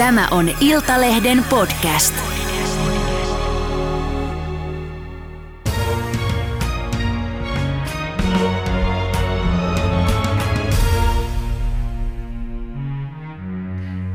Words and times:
Tämä 0.00 0.28
on 0.30 0.50
Iltalehden 0.60 1.44
podcast. 1.50 2.14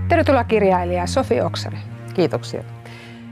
Tervetuloa 0.09 0.43
kirjailija 0.43 1.07
Sofi 1.07 1.41
Oksanen. 1.41 1.79
Kiitoksia. 2.13 2.63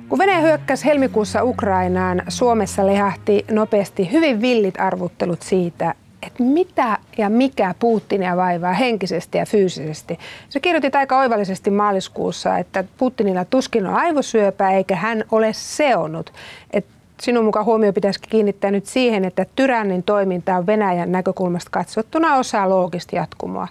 Kun 0.10 0.20
Venäjä 0.20 0.40
hyökkäsi 0.40 0.86
helmikuussa 0.86 1.44
Ukrainaan, 1.44 2.22
Suomessa 2.28 2.88
lehahti 2.88 3.46
nopeasti 3.52 4.12
hyvin 4.12 4.42
villit 4.42 4.80
arvuttelut 4.80 5.42
siitä, 5.42 5.96
että 6.28 6.44
mitä 6.44 6.98
ja 7.18 7.30
mikä 7.30 7.76
Putinia 7.80 8.38
vaivaa 8.38 8.74
henkisesti 8.74 9.38
ja 9.38 9.46
fyysisesti. 9.46 10.20
Se 10.50 10.60
kirjoitti 10.60 10.98
aika 10.98 11.20
oivallisesti 11.20 11.70
maaliskuussa, 11.70 12.58
että 12.58 12.84
Putinilla 12.98 13.46
tuskin 13.46 13.88
on 13.88 13.96
aivosyöpää 13.96 14.72
eikä 14.72 14.96
hän 14.96 15.24
ole 15.32 15.54
seonnut. 15.54 16.34
Et 16.74 16.86
sinun 17.22 17.46
mukaan 17.46 17.66
huomio 17.66 17.94
pitäisi 17.94 18.20
kiinnittää 18.30 18.72
nyt 18.72 18.86
siihen, 18.86 19.26
että 19.26 19.46
tyrannin 19.56 20.04
toiminta 20.04 20.56
on 20.56 20.66
Venäjän 20.66 21.12
näkökulmasta 21.12 21.70
katsottuna 21.72 22.36
osa 22.36 22.70
loogista 22.70 23.16
jatkumoa. 23.16 23.68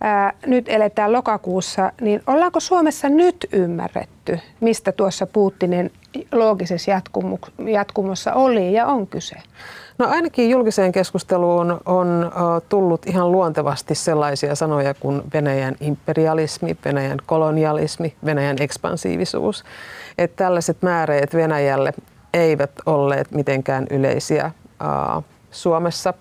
Ää, 0.00 0.32
nyt 0.46 0.68
eletään 0.68 1.12
lokakuussa, 1.12 1.92
niin 2.00 2.22
ollaanko 2.26 2.60
Suomessa 2.60 3.08
nyt 3.08 3.46
ymmärretty, 3.52 4.38
mistä 4.60 4.92
tuossa 4.92 5.26
Putinin 5.26 5.92
loogisessa 6.32 6.90
jatkumossa 7.72 8.34
oli 8.34 8.72
ja 8.72 8.86
on 8.86 9.06
kyse? 9.06 9.36
No 9.98 10.08
ainakin 10.08 10.50
julkiseen 10.50 10.92
keskusteluun 10.92 11.80
on 11.86 12.32
tullut 12.68 13.06
ihan 13.06 13.32
luontevasti 13.32 13.94
sellaisia 13.94 14.54
sanoja 14.54 14.94
kuin 14.94 15.22
Venäjän 15.34 15.74
imperialismi, 15.80 16.76
Venäjän 16.84 17.18
kolonialismi, 17.26 18.14
Venäjän 18.24 18.56
ekspansiivisuus. 18.60 19.64
Että 20.18 20.44
tällaiset 20.44 20.82
määreet 20.82 21.34
Venäjälle 21.34 21.92
eivät 22.34 22.70
olleet 22.86 23.30
mitenkään 23.30 23.86
yleisiä 23.90 24.50
Suomessa 25.50 26.14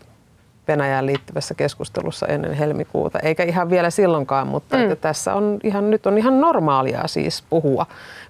Venäjään 0.69 1.05
liittyvässä 1.05 1.53
keskustelussa 1.53 2.27
ennen 2.27 2.53
helmikuuta, 2.53 3.19
eikä 3.19 3.43
ihan 3.43 3.69
vielä 3.69 3.89
silloinkaan, 3.89 4.47
mutta 4.47 4.77
mm. 4.77 4.83
että 4.83 4.95
tässä 4.95 5.33
on 5.33 5.59
ihan, 5.63 5.89
nyt 5.89 6.05
on 6.05 6.17
ihan 6.17 6.41
normaalia 6.41 7.07
siis 7.07 7.43
puhua 7.49 7.85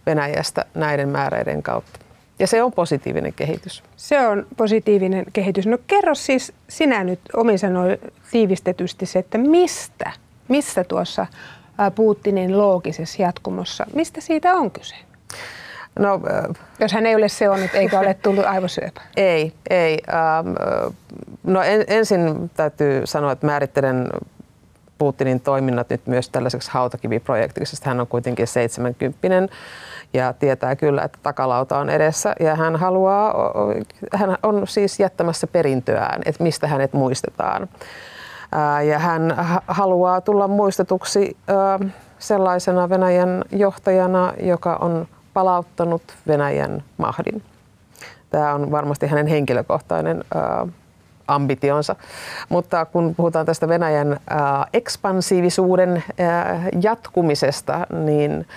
Venäjästä 0.06 0.66
näiden 0.76 1.10
määreiden 1.10 1.64
kautta. 1.64 2.00
Ja 2.40 2.48
se 2.48 2.64
on 2.64 2.72
positiivinen 2.72 3.34
kehitys. 3.34 3.84
Se 3.98 4.28
on 4.28 4.48
positiivinen 4.58 5.26
kehitys. 5.34 5.68
No 5.68 5.78
kerro 5.88 6.16
siis 6.16 6.54
sinä 6.68 7.04
nyt 7.04 7.20
omin 7.34 7.60
sanoin 7.60 7.98
tiivistetysti 8.32 9.06
se, 9.06 9.20
että 9.20 9.38
mistä, 9.38 10.12
missä 10.48 10.84
tuossa 10.84 11.26
Putinin 11.96 12.58
loogisessa 12.58 13.22
jatkumossa, 13.22 13.86
mistä 13.94 14.22
siitä 14.22 14.54
on 14.54 14.72
kyse? 14.72 14.96
No, 16.00 16.22
Jos 16.80 16.94
hän 16.94 17.06
ei 17.06 17.16
ole 17.16 17.30
seonnut 17.30 17.70
eikä 17.74 18.00
ole 18.00 18.14
tullut 18.14 18.46
aivosyöpä. 18.46 19.02
Ei, 19.18 19.54
ei. 19.70 20.00
No 21.44 21.62
en, 21.62 21.84
ensin 21.88 22.52
täytyy 22.54 23.02
sanoa, 23.06 23.32
että 23.32 23.46
määrittelen 23.46 24.10
Putinin 24.98 25.40
toiminnat 25.40 25.90
nyt 25.90 26.08
myös 26.08 26.30
tällaiseksi 26.30 26.72
hautakiviprojektiksi. 26.72 27.78
Hän 27.84 28.00
on 28.00 28.08
kuitenkin 28.08 28.48
70 28.48 29.56
ja 30.14 30.34
tietää 30.34 30.76
kyllä, 30.76 31.04
että 31.04 31.20
takalauta 31.24 31.78
on 31.78 31.90
edessä 31.90 32.36
ja 32.40 32.56
hän 32.56 32.76
haluaa, 32.76 33.34
hän 34.14 34.38
on 34.44 34.68
siis 34.68 35.00
jättämässä 35.00 35.48
perintöään, 35.48 36.22
että 36.26 36.44
mistä 36.44 36.68
hänet 36.68 36.94
muistetaan. 36.94 37.70
Ja 38.88 39.00
hän 39.00 39.36
haluaa 39.68 40.22
tulla 40.22 40.48
muistetuksi 40.48 41.38
sellaisena 42.20 42.90
Venäjän 42.90 43.44
johtajana, 43.52 44.34
joka 44.42 44.76
on 44.76 45.08
palauttanut 45.40 46.02
Venäjän 46.28 46.84
mahdin. 46.98 47.44
Tämä 48.30 48.54
on 48.54 48.72
varmasti 48.72 49.08
hänen 49.08 49.28
henkilökohtainen 49.28 50.24
ambitionsa. 51.28 51.96
Mutta 52.50 52.86
kun 52.86 53.16
puhutaan 53.16 53.46
tästä 53.46 53.68
Venäjän 53.68 54.20
ekspansiivisuuden 54.74 56.04
jatkumisesta, 56.82 57.88
niin 58.06 58.48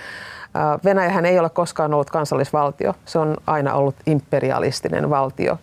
Venäjähän 0.85 1.25
ei 1.25 1.39
ole 1.39 1.49
koskaan 1.49 1.93
ollut 1.93 2.09
kansallisvaltio. 2.09 2.95
Se 3.05 3.19
on 3.19 3.37
aina 3.47 3.73
ollut 3.73 3.95
imperialistinen 4.05 5.09
valtio. 5.09 5.57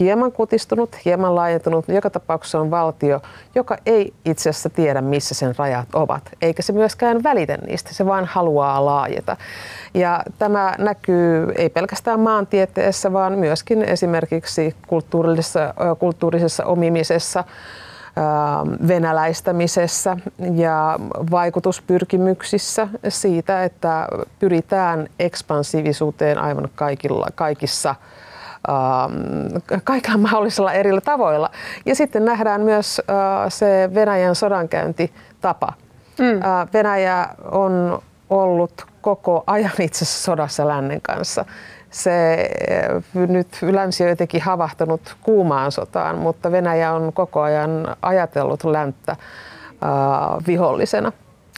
Hieman 0.00 0.32
kutistunut, 0.32 1.04
hieman 1.04 1.34
laajentunut, 1.34 1.88
joka 1.88 2.10
tapauksessa 2.10 2.60
on 2.60 2.70
valtio, 2.70 3.20
joka 3.54 3.76
ei 3.86 4.14
itse 4.24 4.50
asiassa 4.50 4.70
tiedä, 4.70 5.00
missä 5.00 5.34
sen 5.34 5.54
rajat 5.58 5.94
ovat, 5.94 6.22
eikä 6.42 6.62
se 6.62 6.72
myöskään 6.72 7.22
välitä 7.22 7.58
niistä, 7.66 7.94
se 7.94 8.06
vain 8.06 8.24
haluaa 8.24 8.84
laajeta. 8.84 9.36
Ja 9.94 10.22
tämä 10.38 10.74
näkyy 10.78 11.52
ei 11.56 11.70
pelkästään 11.70 12.20
maantieteessä, 12.20 13.12
vaan 13.12 13.38
myöskin 13.38 13.82
esimerkiksi 13.82 14.74
kulttuurisessa, 14.86 15.74
kulttuurisessa 15.98 16.64
omimisessa, 16.64 17.44
venäläistämisessä 18.88 20.16
ja 20.54 20.98
vaikutuspyrkimyksissä 21.30 22.88
siitä, 23.08 23.64
että 23.64 24.08
pyritään 24.38 25.08
ekspansiivisuuteen 25.18 26.38
aivan 26.38 26.68
kaikilla, 26.74 27.26
kaikissa 27.34 27.94
kaikilla 29.84 30.18
mahdollisilla 30.18 30.72
eri 30.72 30.90
tavoilla. 31.04 31.50
Ja 31.86 31.94
sitten 31.94 32.24
nähdään 32.24 32.60
myös 32.60 33.02
äh, 33.10 33.16
se 33.48 33.90
Venäjän 33.94 34.34
sodankäyntitapa. 34.34 35.72
Mm. 36.18 36.42
Äh, 36.42 36.68
Venäjä 36.72 37.28
on 37.50 38.02
ollut 38.30 38.86
koko 39.00 39.44
ajan 39.46 39.72
itse 39.80 40.04
sodassa 40.04 40.68
lännen 40.68 41.00
kanssa 41.00 41.44
se 41.94 42.32
eh, 42.68 43.28
nyt 43.28 43.48
länsi 43.62 44.02
on 44.04 44.08
jotenkin 44.08 44.42
havahtanut 44.42 45.16
kuumaan 45.22 45.72
sotaan, 45.72 46.18
mutta 46.18 46.52
Venäjä 46.52 46.92
on 46.92 47.12
koko 47.12 47.40
ajan 47.40 47.96
ajatellut 48.02 48.64
länttä 48.64 49.12
äh, 49.12 49.18
vihollisena. 50.46 51.12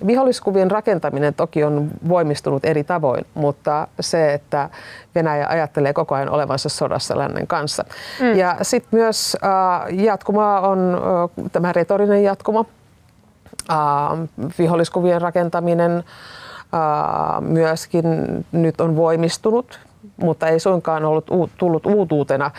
Viholliskuvien 0.07 0.71
rakentaminen 0.71 1.35
toki 1.35 1.65
on 1.65 1.91
voimistunut 2.09 2.65
eri 2.65 2.85
tavoin, 2.85 3.27
mutta 3.35 3.89
se, 4.01 4.35
että 4.35 4.71
Venäjä 5.15 5.47
ajattelee 5.49 5.93
koko 5.93 6.15
ajan 6.15 6.29
olevansa 6.29 6.69
sodassa 6.69 7.19
lännen 7.19 7.47
kanssa. 7.47 7.85
Mm. 8.21 8.37
Ja 8.37 8.57
sitten 8.63 9.01
myös 9.01 9.37
äh, 9.45 9.99
jatkuma 10.05 10.61
on 10.61 10.95
äh, 10.95 11.51
tämä 11.53 11.73
retorinen 11.73 12.23
jatkuma, 12.23 12.65
äh, 13.71 13.77
viholliskuvien 14.59 15.23
rakentaminen, 15.23 16.05
Uh, 16.67 17.43
myöskin 17.43 18.05
nyt 18.53 18.81
on 18.81 18.97
voimistunut 18.97 19.81
mutta 20.17 20.49
ei 20.49 20.61
suinkaan 20.61 21.05
ollut 21.05 21.27
tullut 21.59 21.87
uutuutena 21.87 22.51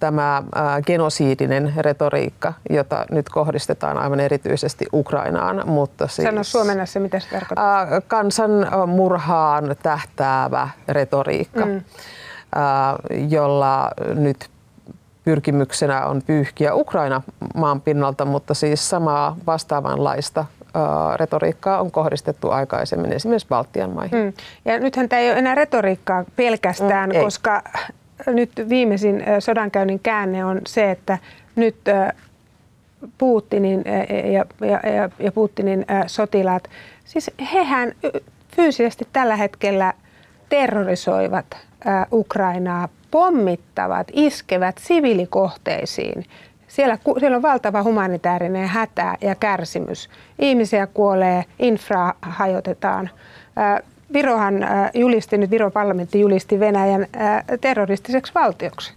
tämä 0.00 0.42
genosiidinen 0.86 1.72
retoriikka, 1.76 2.52
jota 2.70 3.06
nyt 3.10 3.28
kohdistetaan 3.28 3.98
aivan 3.98 4.20
erityisesti 4.20 4.86
Ukrainaan. 4.92 5.62
Mutta 5.68 6.08
siis, 6.08 6.26
Sano 6.26 6.44
suomennassa, 6.44 7.00
mitä 7.00 7.20
se 7.20 7.28
tarkoittaa? 7.28 7.86
Kansan 8.08 8.50
murhaan 8.86 9.76
tähtäävä 9.82 10.68
retoriikka, 10.88 11.66
mm. 11.66 11.80
jolla 13.28 13.90
nyt 14.14 14.48
pyrkimyksenä 15.24 16.06
on 16.06 16.22
pyyhkiä 16.26 16.74
Ukraina 16.74 17.22
maan 17.54 17.80
pinnalta, 17.80 18.24
mutta 18.24 18.54
siis 18.54 18.90
samaa 18.90 19.36
vastaavanlaista 19.46 20.44
retoriikkaa 21.16 21.80
on 21.80 21.90
kohdistettu 21.90 22.50
aikaisemmin 22.50 23.12
esimerkiksi 23.12 23.48
Baltian 23.48 23.90
maihin. 23.90 24.18
Hmm. 24.18 24.32
Ja 24.64 24.78
nythän 24.78 25.08
tämä 25.08 25.20
ei 25.20 25.30
ole 25.30 25.38
enää 25.38 25.54
retoriikkaa 25.54 26.24
pelkästään, 26.36 27.10
hmm, 27.12 27.22
koska 27.22 27.62
nyt 28.26 28.50
viimeisin 28.68 29.22
sodankäynnin 29.38 30.00
käänne 30.00 30.44
on 30.44 30.60
se, 30.66 30.90
että 30.90 31.18
nyt 31.56 31.76
Putinin 33.18 33.84
ja, 34.32 34.44
ja, 34.68 35.10
ja 35.18 35.32
Putinin 35.32 35.86
sotilaat, 36.06 36.68
siis 37.04 37.30
hehän 37.52 37.92
fyysisesti 38.56 39.08
tällä 39.12 39.36
hetkellä 39.36 39.92
terrorisoivat 40.48 41.56
Ukrainaa, 42.12 42.88
pommittavat, 43.10 44.06
iskevät 44.12 44.78
siviilikohteisiin 44.78 46.24
siellä, 46.74 46.98
siellä 47.20 47.36
on 47.36 47.42
valtava 47.42 47.82
humanitaarinen 47.82 48.68
hätä 48.68 49.16
ja 49.20 49.34
kärsimys. 49.34 50.08
Ihmisiä 50.38 50.86
kuolee, 50.86 51.44
infraa 51.58 52.14
hajotetaan. 52.22 53.10
Virohan 54.14 54.54
julisti, 54.94 55.38
nyt 55.38 55.50
Viron 55.50 55.72
parlamentti 55.72 56.20
julisti 56.20 56.60
Venäjän 56.60 57.06
terroristiseksi 57.60 58.34
valtioksi. 58.34 58.92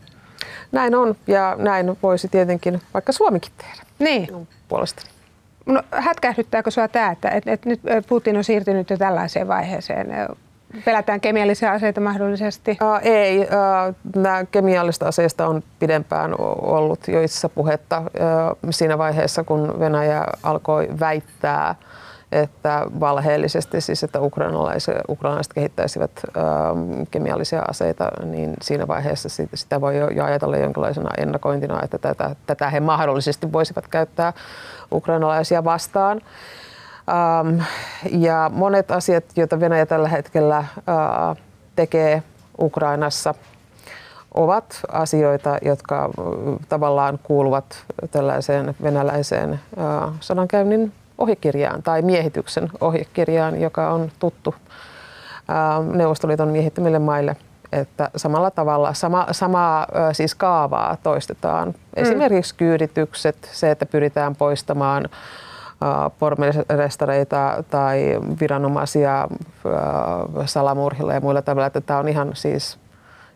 Näin 0.71 0.95
on 0.95 1.15
ja 1.27 1.55
näin 1.59 1.97
voisi 2.03 2.27
tietenkin 2.27 2.81
vaikka 2.93 3.11
Suomikin 3.11 3.51
tehdä. 3.57 3.83
Niin. 3.99 4.47
Puolestani. 4.67 5.09
No, 5.65 5.83
hätkähdyttääkö 5.91 6.71
sinua 6.71 6.87
tämä, 6.87 7.11
että, 7.11 7.29
että, 7.29 7.51
että 7.51 7.69
nyt 7.69 7.81
Putin 8.07 8.37
on 8.37 8.43
siirtynyt 8.43 8.89
jo 8.89 8.97
tällaiseen 8.97 9.47
vaiheeseen? 9.47 10.07
Pelätään 10.85 11.21
kemiallisia 11.21 11.71
aseita 11.71 12.01
mahdollisesti? 12.01 12.71
Uh, 12.71 12.99
ei. 13.01 13.39
Uh, 13.39 13.95
nämä 14.15 14.45
kemiallista 14.51 15.07
aseista 15.07 15.47
on 15.47 15.63
pidempään 15.79 16.35
ollut 16.61 17.07
jo 17.07 17.21
itse 17.21 17.49
puhetta 17.49 17.99
uh, 17.99 18.57
siinä 18.69 18.97
vaiheessa, 18.97 19.43
kun 19.43 19.79
Venäjä 19.79 20.23
alkoi 20.43 20.87
väittää, 20.99 21.75
että 22.31 22.85
valheellisesti 22.99 23.81
siis, 23.81 24.03
että 24.03 24.21
ukrainalaiset, 24.21 24.97
ukrainalaiset 25.09 25.53
kehittäisivät 25.53 26.11
ää, 26.35 26.45
kemiallisia 27.11 27.61
aseita, 27.61 28.11
niin 28.23 28.53
siinä 28.61 28.87
vaiheessa 28.87 29.29
sitä 29.53 29.81
voi 29.81 29.97
jo, 29.97 30.09
jo 30.09 30.23
ajatella 30.23 30.57
jonkinlaisena 30.57 31.09
ennakointina, 31.17 31.83
että 31.83 31.97
tätä, 31.97 32.35
tätä 32.45 32.69
he 32.69 32.79
mahdollisesti 32.79 33.53
voisivat 33.53 33.87
käyttää 33.87 34.33
ukrainalaisia 34.91 35.63
vastaan. 35.63 36.21
Ähm, 37.09 37.61
ja 38.11 38.51
monet 38.53 38.91
asiat, 38.91 39.23
joita 39.35 39.59
Venäjä 39.59 39.85
tällä 39.85 40.09
hetkellä 40.09 40.57
äh, 40.57 40.67
tekee 41.75 42.23
Ukrainassa, 42.61 43.33
ovat 44.33 44.81
asioita, 44.91 45.57
jotka 45.61 46.05
äh, 46.05 46.11
tavallaan 46.69 47.19
kuuluvat 47.23 47.83
tällaiseen 48.11 48.75
venäläiseen 48.83 49.53
äh, 49.53 50.13
sodankäynnin 50.19 50.93
ohjekirjaan 51.17 51.83
tai 51.83 52.01
miehityksen 52.01 52.69
ohjekirjaan, 52.81 53.61
joka 53.61 53.89
on 53.89 54.11
tuttu 54.19 54.55
Neuvostoliiton 55.93 56.49
miehittämille 56.49 56.99
maille 56.99 57.35
että 57.71 58.09
samalla 58.15 58.51
tavalla, 58.51 58.93
sama, 58.93 59.27
samaa 59.31 59.87
siis 60.11 60.35
kaavaa 60.35 60.97
toistetaan. 61.03 61.67
Mm. 61.67 61.73
Esimerkiksi 61.95 62.55
kyyditykset, 62.55 63.49
se, 63.51 63.71
että 63.71 63.85
pyritään 63.85 64.35
poistamaan 64.35 65.09
pormestareita 66.19 67.63
tai 67.69 68.19
viranomaisia 68.41 69.27
salamurhilla 70.45 71.13
ja 71.13 71.21
muilla 71.21 71.41
tavalla, 71.41 71.67
että 71.67 71.81
tämä 71.81 71.99
on 71.99 72.07
ihan 72.07 72.31
siis, 72.33 72.77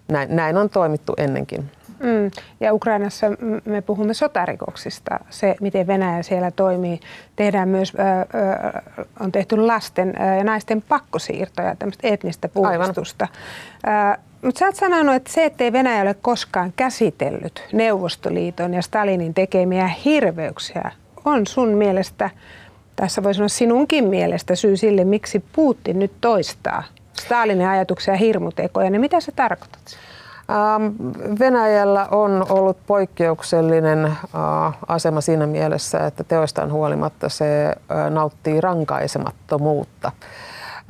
näin, 0.08 0.36
näin 0.36 0.58
on 0.58 0.70
toimittu 0.70 1.14
ennenkin. 1.18 1.72
Mm. 2.04 2.32
Ja 2.60 2.74
Ukrainassa 2.74 3.28
me 3.66 3.82
puhumme 3.82 4.14
sotarikoksista. 4.14 5.20
Se, 5.30 5.56
miten 5.62 5.88
Venäjä 5.88 6.24
siellä 6.24 6.52
toimii, 6.52 7.00
tehdään 7.36 7.70
myös, 7.70 7.94
ö, 7.96 8.00
ö, 8.00 8.82
on 9.20 9.32
tehty 9.32 9.58
lasten 9.58 10.14
ja 10.38 10.44
naisten 10.44 10.82
pakkosiirtoja, 10.82 11.76
tämmöistä 11.76 12.08
etnistä 12.08 12.50
puhdistusta. 12.50 13.28
Mutta 14.42 14.60
sä 14.60 14.66
oot 14.66 14.76
sanonut, 14.76 15.16
että 15.16 15.32
se, 15.32 15.46
ettei 15.46 15.74
Venäjä 15.74 16.02
ole 16.02 16.16
koskaan 16.22 16.74
käsitellyt 16.76 17.64
Neuvostoliiton 17.74 18.74
ja 18.74 18.82
Stalinin 18.82 19.34
tekemiä 19.34 19.88
hirveyksiä, 19.88 20.92
on 21.26 21.48
sun 21.48 21.70
mielestä, 21.70 22.30
tässä 22.96 23.24
voi 23.24 23.34
sanoa 23.34 23.48
sinunkin 23.48 24.04
mielestä, 24.04 24.56
syy 24.56 24.78
sille, 24.78 25.04
miksi 25.04 25.44
Putin 25.54 26.00
nyt 26.00 26.12
toistaa 26.22 26.84
Stalinin 27.14 27.68
ajatuksia 27.68 28.14
ja 28.14 28.18
hirmutekoja. 28.18 28.90
Niin 28.90 29.02
mitä 29.02 29.20
se 29.20 29.32
tarkoitat? 29.32 29.82
Ähm, 30.52 30.86
Venäjällä 31.40 32.08
on 32.12 32.46
ollut 32.50 32.78
poikkeuksellinen 32.88 34.06
äh, 34.06 34.18
asema 34.88 35.22
siinä 35.22 35.48
mielessä, 35.48 36.08
että 36.08 36.24
teoistaan 36.24 36.72
huolimatta 36.72 37.30
se 37.30 37.66
äh, 37.68 38.10
nauttii 38.10 38.62
rankaisemattomuutta, 38.62 40.12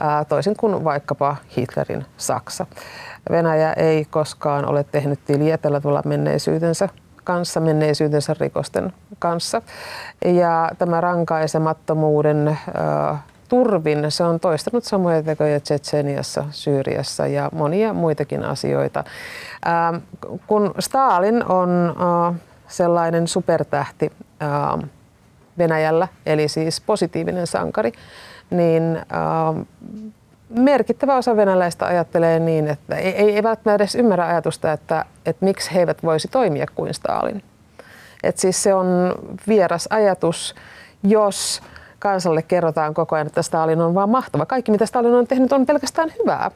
äh, 0.02 0.26
toisin 0.28 0.56
kuin 0.58 0.84
vaikkapa 0.84 1.36
Hitlerin 1.58 2.06
Saksa. 2.18 2.66
Venäjä 3.32 3.74
ei 3.74 4.06
koskaan 4.06 4.66
ole 4.66 4.84
tehnyt 4.84 5.20
tiliä 5.26 5.58
tällä 5.58 5.82
tavalla 5.82 6.02
menneisyytensä 6.06 6.90
kanssa, 7.24 7.60
menneisyytensä 7.60 8.36
rikosten 8.40 8.94
kanssa. 9.20 9.62
Ja 10.26 10.70
tämä 10.78 11.02
rankaisemattomuuden 11.02 12.58
turvin. 13.52 14.06
Se 14.10 14.24
on 14.24 14.40
toistanut 14.40 14.84
samoja 14.84 15.24
tekoja 15.24 15.60
Tsetseniassa, 15.60 16.46
Syyriassa 16.52 17.28
ja 17.28 17.50
monia 17.54 17.94
muitakin 17.94 18.44
asioita. 18.44 19.04
kun 20.48 20.74
Stalin 20.80 21.46
on 21.46 21.96
sellainen 22.68 23.28
supertähti 23.28 24.12
Venäjällä, 25.58 26.08
eli 26.26 26.48
siis 26.48 26.82
positiivinen 26.82 27.48
sankari, 27.48 27.92
niin 28.50 28.84
merkittävä 30.50 31.16
osa 31.16 31.36
venäläistä 31.36 31.86
ajattelee 31.86 32.40
niin, 32.40 32.68
että 32.68 32.96
ei, 32.96 33.14
ei 33.14 33.44
välttämättä 33.44 33.76
edes 33.76 33.96
ymmärrä 33.96 34.28
ajatusta, 34.28 34.72
että, 34.72 35.06
että 35.26 35.46
miksi 35.46 35.74
he 35.74 35.80
eivät 35.80 36.04
voisi 36.04 36.28
toimia 36.28 36.66
kuin 36.76 36.94
Stalin. 36.94 37.44
Et 38.24 38.38
siis 38.38 38.64
se 38.64 38.74
on 38.74 39.16
vieras 39.48 39.88
ajatus, 39.90 40.56
jos 41.04 41.62
kansalle 42.02 42.42
kerrotaan 42.42 42.94
koko 42.94 43.16
ajan, 43.16 43.28
että 43.28 43.42
Stalin 43.42 43.82
on 43.82 43.96
vaan 43.96 44.10
mahtava. 44.10 44.46
Kaikki, 44.46 44.72
mitä 44.72 44.86
Stalin 44.86 45.14
on 45.14 45.28
tehnyt, 45.28 45.54
on 45.54 45.66
pelkästään 45.66 46.14
hyvää. 46.20 46.52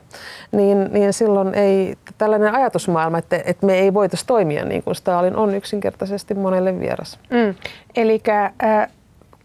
Niin, 0.51 0.93
niin 0.93 1.13
silloin 1.13 1.53
ei 1.53 1.95
tällainen 2.17 2.55
ajatusmaailma, 2.55 3.17
että, 3.17 3.41
että 3.45 3.65
me 3.65 3.73
ei 3.73 3.93
voitaisi 3.93 4.25
toimia 4.27 4.65
niin 4.65 4.83
kuin 4.83 4.95
Stalin 4.95 5.35
on 5.35 5.55
yksinkertaisesti 5.55 6.33
monelle 6.33 6.79
vieras. 6.79 7.19
Mm. 7.29 7.55
Eli 7.95 8.21
äh, 8.29 8.87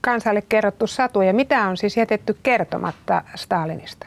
kansalle 0.00 0.42
kerrottu 0.48 0.86
satuja. 0.86 1.34
Mitä 1.34 1.68
on 1.68 1.76
siis 1.76 1.96
jätetty 1.96 2.36
kertomatta 2.42 3.22
Stalinista? 3.34 4.06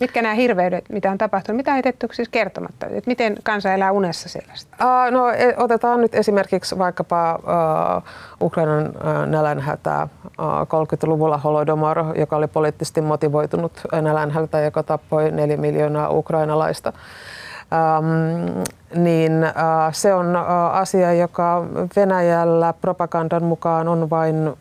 Mitkä 0.00 0.22
nämä 0.22 0.34
hirveydet, 0.34 0.84
mitä 0.88 1.10
on 1.10 1.18
tapahtunut, 1.18 1.56
mitä 1.56 1.70
on 1.70 1.76
jätetty 1.76 2.08
siis 2.12 2.28
kertomatta? 2.28 2.86
Että 2.86 3.10
miten 3.10 3.36
kansa 3.42 3.72
elää 3.72 3.92
unessa 3.92 4.28
siellä? 4.28 4.52
Uh, 4.52 5.12
no, 5.12 5.30
e, 5.30 5.54
otetaan 5.56 6.00
nyt 6.00 6.14
esimerkiksi 6.14 6.78
vaikkapa 6.78 7.34
uh, 7.34 8.02
Ukrainan 8.46 8.86
uh, 8.86 9.26
nälänhätä. 9.26 10.08
Uh, 10.24 10.44
30-luvulla 10.44 11.38
Holodomor, 11.38 12.04
joka 12.18 12.36
oli 12.36 12.46
poliittisesti 12.46 13.00
motivoitunut 13.00 13.72
nälänhätä, 14.02 14.60
joka 14.60 14.82
tappoi 14.82 15.30
neljä 15.30 15.56
miljoonaa 15.56 16.10
ukrainalaista. 16.10 16.92
Ähm, 17.72 18.62
niin 18.94 19.44
äh, 19.44 19.52
se 19.92 20.14
on 20.14 20.36
äh, 20.36 20.42
asia, 20.76 21.12
joka 21.12 21.64
Venäjällä 21.96 22.74
propagandan 22.80 23.44
mukaan 23.44 23.88
on 23.88 24.10
vain 24.10 24.52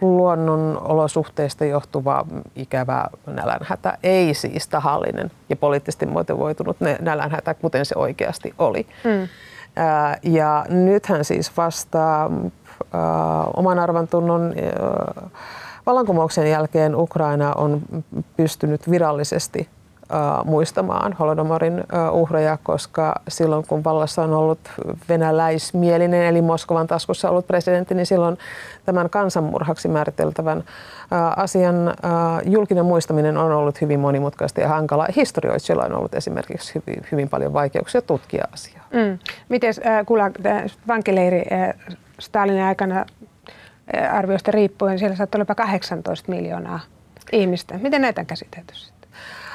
luonnon 0.00 0.80
olosuhteista 0.84 1.64
johtuva 1.64 2.26
ikävä 2.56 3.04
nälänhätä, 3.26 3.98
ei 4.02 4.34
siis 4.34 4.68
tahallinen 4.68 5.30
ja 5.48 5.56
poliittisesti 5.56 6.06
motivoitunut 6.06 6.76
nälänhätä, 7.00 7.54
kuten 7.54 7.86
se 7.86 7.94
oikeasti 7.98 8.54
oli. 8.58 8.86
Mm. 9.04 9.22
Äh, 9.78 10.18
ja 10.22 10.66
nythän 10.68 11.24
siis 11.24 11.56
vasta 11.56 12.30
oman 13.56 13.78
arvantunnon 13.78 14.54
vallankumouksen 15.86 16.50
jälkeen 16.50 16.96
Ukraina 16.96 17.52
on 17.52 17.80
pystynyt 18.36 18.90
virallisesti 18.90 19.68
muistamaan 20.44 21.12
Holodomorin 21.12 21.84
uhreja, 22.12 22.58
koska 22.62 23.14
silloin 23.28 23.66
kun 23.66 23.84
vallassa 23.84 24.22
on 24.22 24.32
ollut 24.32 24.58
venäläismielinen 25.08 26.22
eli 26.22 26.42
Moskovan 26.42 26.86
taskussa 26.86 27.30
ollut 27.30 27.46
presidentti, 27.46 27.94
niin 27.94 28.06
silloin 28.06 28.38
tämän 28.84 29.10
kansanmurhaksi 29.10 29.88
määriteltävän 29.88 30.64
asian 31.36 31.94
julkinen 32.44 32.84
muistaminen 32.84 33.36
on 33.36 33.52
ollut 33.52 33.80
hyvin 33.80 34.00
monimutkaista 34.00 34.60
ja 34.60 34.68
hankalaa. 34.68 35.08
Historioitsijoilla 35.16 35.84
on 35.84 35.94
ollut 35.94 36.14
esimerkiksi 36.14 36.74
hyvin, 36.74 37.06
hyvin 37.12 37.28
paljon 37.28 37.52
vaikeuksia 37.52 38.02
tutkia 38.02 38.44
asiaa. 38.52 38.84
Mm. 38.92 39.18
Miten 39.48 39.74
äh, 39.86 40.06
vankileiri 40.88 41.42
Stalinin 42.18 42.62
aikana 42.62 43.06
arvioista 44.12 44.50
riippuen, 44.50 44.98
siellä 44.98 45.16
saattoi 45.16 45.38
olla 45.38 45.42
jopa 45.42 45.54
18 45.54 46.32
miljoonaa 46.32 46.80
ihmistä. 47.32 47.78
Miten 47.78 48.02
näitä 48.02 48.20
on 48.20 48.26
käsitelty 48.26 48.74
Ähm, 48.74 49.45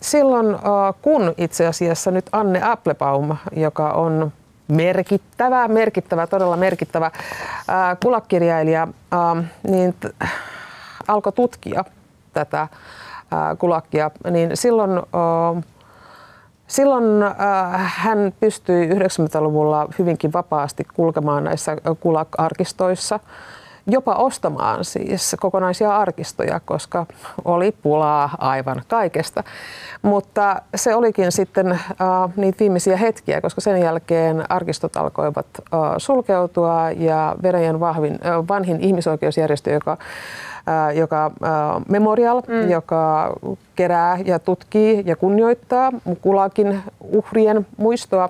silloin 0.00 0.54
äh, 0.54 0.60
kun 1.02 1.34
itse 1.38 1.66
asiassa 1.66 2.10
nyt 2.10 2.26
Anne 2.32 2.60
Applebaum, 2.62 3.36
joka 3.56 3.90
on 3.90 4.32
merkittävä, 4.68 5.68
merkittävä, 5.68 6.26
todella 6.26 6.56
merkittävä 6.56 7.06
äh, 7.06 7.12
kulakkirjailija, 8.02 8.88
ähm, 9.12 9.38
niin 9.68 9.94
alkoi 11.08 11.32
tutkia 11.32 11.84
tätä 12.32 12.60
äh, 12.60 12.68
kulakkia, 13.58 14.10
niin 14.30 14.56
silloin 14.56 14.90
Silloin 16.66 17.04
hän 17.84 18.34
pystyi 18.40 18.88
90-luvulla 18.88 19.88
hyvinkin 19.98 20.32
vapaasti 20.32 20.84
kulkemaan 20.94 21.44
näissä 21.44 21.76
kulakarkistoissa 22.00 23.20
jopa 23.86 24.14
ostamaan 24.14 24.84
siis 24.84 25.36
kokonaisia 25.40 25.96
arkistoja, 25.96 26.60
koska 26.60 27.06
oli 27.44 27.72
pulaa 27.82 28.30
aivan 28.38 28.82
kaikesta. 28.88 29.44
Mutta 30.02 30.62
se 30.74 30.94
olikin 30.94 31.32
sitten 31.32 31.72
äh, 31.72 31.80
niitä 32.36 32.58
viimeisiä 32.60 32.96
hetkiä, 32.96 33.40
koska 33.40 33.60
sen 33.60 33.80
jälkeen 33.80 34.44
arkistot 34.48 34.96
alkoivat 34.96 35.46
äh, 35.58 35.80
sulkeutua 35.98 36.90
ja 36.90 37.36
Venäjän 37.42 37.80
vahvin, 37.80 38.12
äh, 38.26 38.48
vanhin 38.48 38.80
ihmisoikeusjärjestö, 38.80 39.70
joka 39.70 39.92
äh, 39.92 40.96
joka 40.96 41.26
äh, 41.26 41.82
Memorial, 41.88 42.42
mm. 42.48 42.70
joka 42.70 43.32
kerää 43.76 44.18
ja 44.24 44.38
tutkii 44.38 45.02
ja 45.06 45.16
kunnioittaa 45.16 45.92
kulakin 46.20 46.82
uhrien 47.00 47.66
muistoa, 47.76 48.28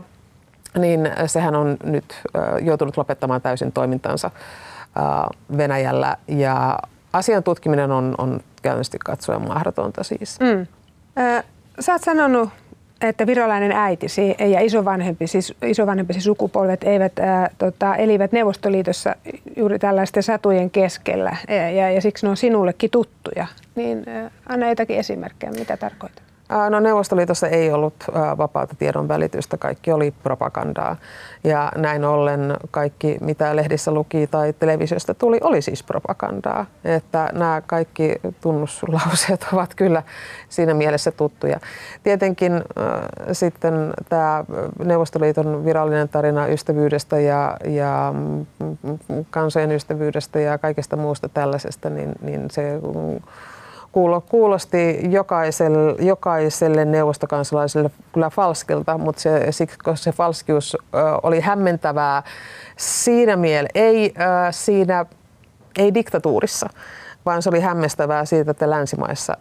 niin 0.79 1.11
sehän 1.27 1.55
on 1.55 1.77
nyt 1.85 2.05
äh, 2.37 2.43
joutunut 2.61 2.97
lopettamaan 2.97 3.43
täysin 3.43 3.73
toimintansa 3.73 4.31
Venäjällä 5.57 6.17
ja 6.29 6.79
asian 7.13 7.43
tutkiminen 7.43 7.91
on, 7.91 8.15
on 8.19 8.41
käynnisti 8.63 8.99
katsoen 8.99 9.43
mahdotonta 9.49 10.05
siis. 10.05 10.41
Mm. 10.41 10.67
Sä 11.81 11.93
oot 11.93 12.03
sanonut, 12.03 12.49
että 13.01 13.27
virolainen 13.27 13.73
äitisi 13.73 14.37
ja 14.39 14.61
isovanhempi, 14.61 15.27
siis 15.27 15.55
isovanhempisi 15.63 16.21
sukupolvet 16.21 16.85
eivät, 16.85 17.19
ää, 17.19 17.51
tota, 17.59 17.97
elivät 17.97 18.33
Neuvostoliitossa 18.33 19.17
juuri 19.57 19.79
tällaisten 19.79 20.23
satujen 20.23 20.71
keskellä 20.71 21.37
ja, 21.49 21.71
ja, 21.71 21.91
ja 21.91 22.01
siksi 22.01 22.27
ne 22.27 22.31
on 22.31 22.37
sinullekin 22.37 22.91
tuttuja. 22.91 23.47
Niin 23.75 24.09
ää, 24.09 24.31
anna 24.49 24.69
jotakin 24.69 24.97
esimerkkejä, 24.97 25.53
mitä 25.53 25.77
tarkoitat. 25.77 26.32
No 26.71 26.81
Neuvostoliitossa 26.81 27.49
ei 27.49 27.73
ollut 27.73 27.95
vapaata 28.39 28.75
tiedon 28.79 29.09
välitystä, 29.09 29.57
kaikki 29.57 29.93
oli 29.93 30.15
propagandaa. 30.23 30.97
Ja 31.45 31.73
näin 31.77 32.05
ollen 32.05 32.57
kaikki, 32.71 33.19
mitä 33.21 33.57
lehdissä 33.57 33.91
luki 33.91 34.27
tai 34.27 34.53
televisiosta 34.53 35.15
tuli, 35.15 35.39
oli 35.41 35.63
siis 35.63 35.83
propagandaa. 35.83 36.67
Että 36.85 37.31
nämä 37.33 37.63
kaikki 37.67 38.15
tunnuslauseet 38.41 39.47
ovat 39.53 39.75
kyllä 39.75 40.03
siinä 40.49 40.75
mielessä 40.75 41.11
tuttuja. 41.11 41.61
Tietenkin 42.03 42.53
äh, 42.53 42.63
sitten 43.33 43.93
tämä 44.09 44.45
Neuvostoliiton 44.85 45.65
virallinen 45.65 46.09
tarina 46.09 46.47
ystävyydestä 46.47 47.21
ja, 47.21 47.57
ja 47.65 48.15
kansojen 49.31 49.73
ystävyydestä 49.73 50.41
ja 50.41 50.59
kaikesta 50.59 50.97
muusta 50.97 51.29
tällaisesta, 51.29 51.91
niin, 51.91 52.13
niin 52.23 52.51
se 52.51 52.81
kuulosti 54.29 54.99
jokaiselle, 55.11 55.97
jokaiselle 55.99 56.85
neuvostokansalaiselle 56.85 57.91
kyllä 58.13 58.31
falskilta, 58.31 58.99
mutta 58.99 59.23
se, 59.23 59.41
se 59.95 60.13
falskius 60.13 60.77
oli 61.23 61.41
hämmentävää 61.41 62.23
siinä 62.77 63.37
mielessä, 63.37 63.73
ei 63.75 64.15
siinä, 64.51 65.07
ei 65.79 65.95
diktatuurissa, 65.95 66.69
vaan 67.27 67.43
se 67.43 67.49
oli 67.49 67.61
hämmästävää 67.61 68.25
siitä, 68.25 68.51
että 68.51 68.71
länsimaissa 68.71 69.37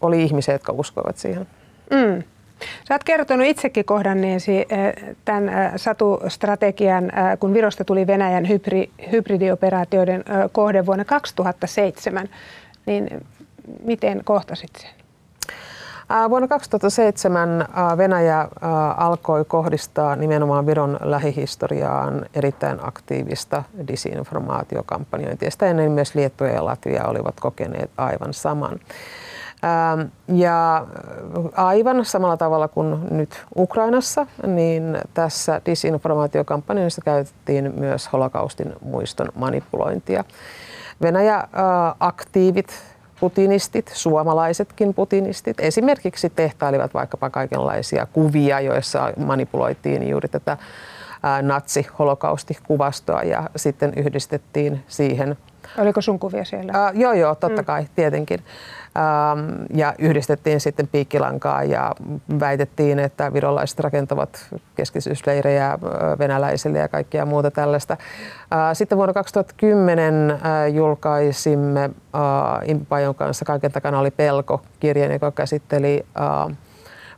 oli 0.00 0.22
ihmisiä, 0.22 0.54
jotka 0.54 0.72
uskoivat 0.72 1.16
siihen. 1.16 1.46
Mm. 1.90 2.22
Sä 2.88 2.94
oot 2.94 3.04
kertonut 3.04 3.46
itsekin 3.46 3.84
kohdanneesi 3.84 4.66
tämän 5.24 5.50
satustrategian, 5.76 7.12
kun 7.40 7.54
Virosta 7.54 7.84
tuli 7.84 8.06
Venäjän 8.06 8.48
hybridioperaatioiden 9.12 10.24
kohde 10.52 10.86
vuonna 10.86 11.04
2007 11.04 12.28
niin 12.86 13.26
miten 13.84 14.20
kohtasit 14.24 14.70
sen? 14.76 14.90
Vuonna 16.30 16.48
2007 16.48 17.68
Venäjä 17.96 18.48
alkoi 18.96 19.44
kohdistaa 19.44 20.16
nimenomaan 20.16 20.66
Viron 20.66 20.96
lähihistoriaan 21.02 22.26
erittäin 22.34 22.78
aktiivista 22.82 23.62
disinformaatiokampanjointia. 23.88 25.50
Sitä 25.50 25.66
ennen 25.66 25.92
myös 25.92 26.14
Liettua 26.14 26.46
ja 26.46 26.64
Latvia 26.64 27.04
olivat 27.04 27.40
kokeneet 27.40 27.90
aivan 27.96 28.34
saman. 28.34 28.80
Ja 30.28 30.86
aivan 31.56 32.04
samalla 32.04 32.36
tavalla 32.36 32.68
kuin 32.68 32.98
nyt 33.10 33.44
Ukrainassa, 33.56 34.26
niin 34.46 34.98
tässä 35.14 35.60
disinformaatiokampanjoissa 35.66 37.02
käytettiin 37.04 37.72
myös 37.76 38.12
holokaustin 38.12 38.72
muiston 38.80 39.28
manipulointia. 39.34 40.24
Venäjä-aktiivit, 41.02 42.82
putinistit, 43.20 43.90
suomalaisetkin 43.94 44.94
putinistit, 44.94 45.60
esimerkiksi 45.60 46.30
tehtailivat 46.30 46.94
vaikkapa 46.94 47.30
kaikenlaisia 47.30 48.06
kuvia, 48.06 48.60
joissa 48.60 49.12
manipuloitiin 49.16 50.08
juuri 50.08 50.28
tätä 50.28 50.56
natsi-holokausti-kuvastoa 51.42 53.22
ja 53.22 53.50
sitten 53.56 53.92
yhdistettiin 53.96 54.84
siihen. 54.88 55.36
Oliko 55.78 56.00
sun 56.00 56.18
kuvia 56.18 56.44
siellä? 56.44 56.72
Uh, 56.72 57.00
joo, 57.00 57.12
joo, 57.12 57.34
totta 57.34 57.62
mm. 57.62 57.66
kai, 57.66 57.86
tietenkin. 57.96 58.40
Ähm, 58.96 59.64
ja 59.74 59.94
yhdistettiin 59.98 60.60
sitten 60.60 60.88
piikkilankaa 60.88 61.64
ja 61.64 61.94
väitettiin, 62.40 62.98
että 62.98 63.32
virolaiset 63.32 63.80
rakentavat 63.80 64.46
keskisyysleirejä 64.74 65.78
venäläisille 66.18 66.78
ja 66.78 66.88
kaikkia 66.88 67.26
muuta 67.26 67.50
tällaista. 67.50 67.96
Sitten 68.72 68.98
vuonna 68.98 69.14
2010 69.14 70.30
äh, 70.30 70.38
julkaisimme 70.72 71.90
Impajon 72.64 73.14
kanssa 73.14 73.44
Kaiken 73.44 73.72
takana 73.72 73.98
oli 73.98 74.10
pelko 74.10 74.62
kirjan, 74.80 75.12
joka 75.12 75.30
käsitteli 75.30 76.06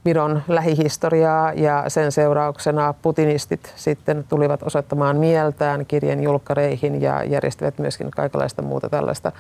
Viron 0.05 0.43
lähihistoriaa 0.49 1.53
ja 1.53 1.85
sen 1.89 2.13
seurauksena 2.13 2.95
putinistit 3.03 3.73
sitten 3.77 4.25
tulivat 4.29 4.63
osoittamaan 4.63 5.17
mieltään 5.17 5.87
kirjan 5.87 6.23
julkkareihin 6.23 7.03
ja 7.03 7.25
järjestivät 7.25 7.79
myöskin 7.79 8.11
kaikenlaista 8.11 8.63
muuta 8.63 8.89
tällaista 8.89 9.33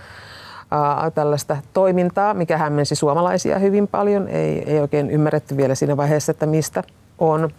tällaista 1.14 1.56
toimintaa, 1.72 2.34
mikä 2.34 2.58
hämmensi 2.58 2.94
suomalaisia 2.94 3.58
hyvin 3.58 3.88
paljon. 3.88 4.28
Ei, 4.28 4.70
ei 4.70 4.80
oikein 4.80 5.10
ymmärretty 5.10 5.56
vielä 5.56 5.74
siinä 5.74 5.96
vaiheessa, 5.96 6.30
että 6.30 6.46
mistä 6.46 6.82
on 7.18 7.50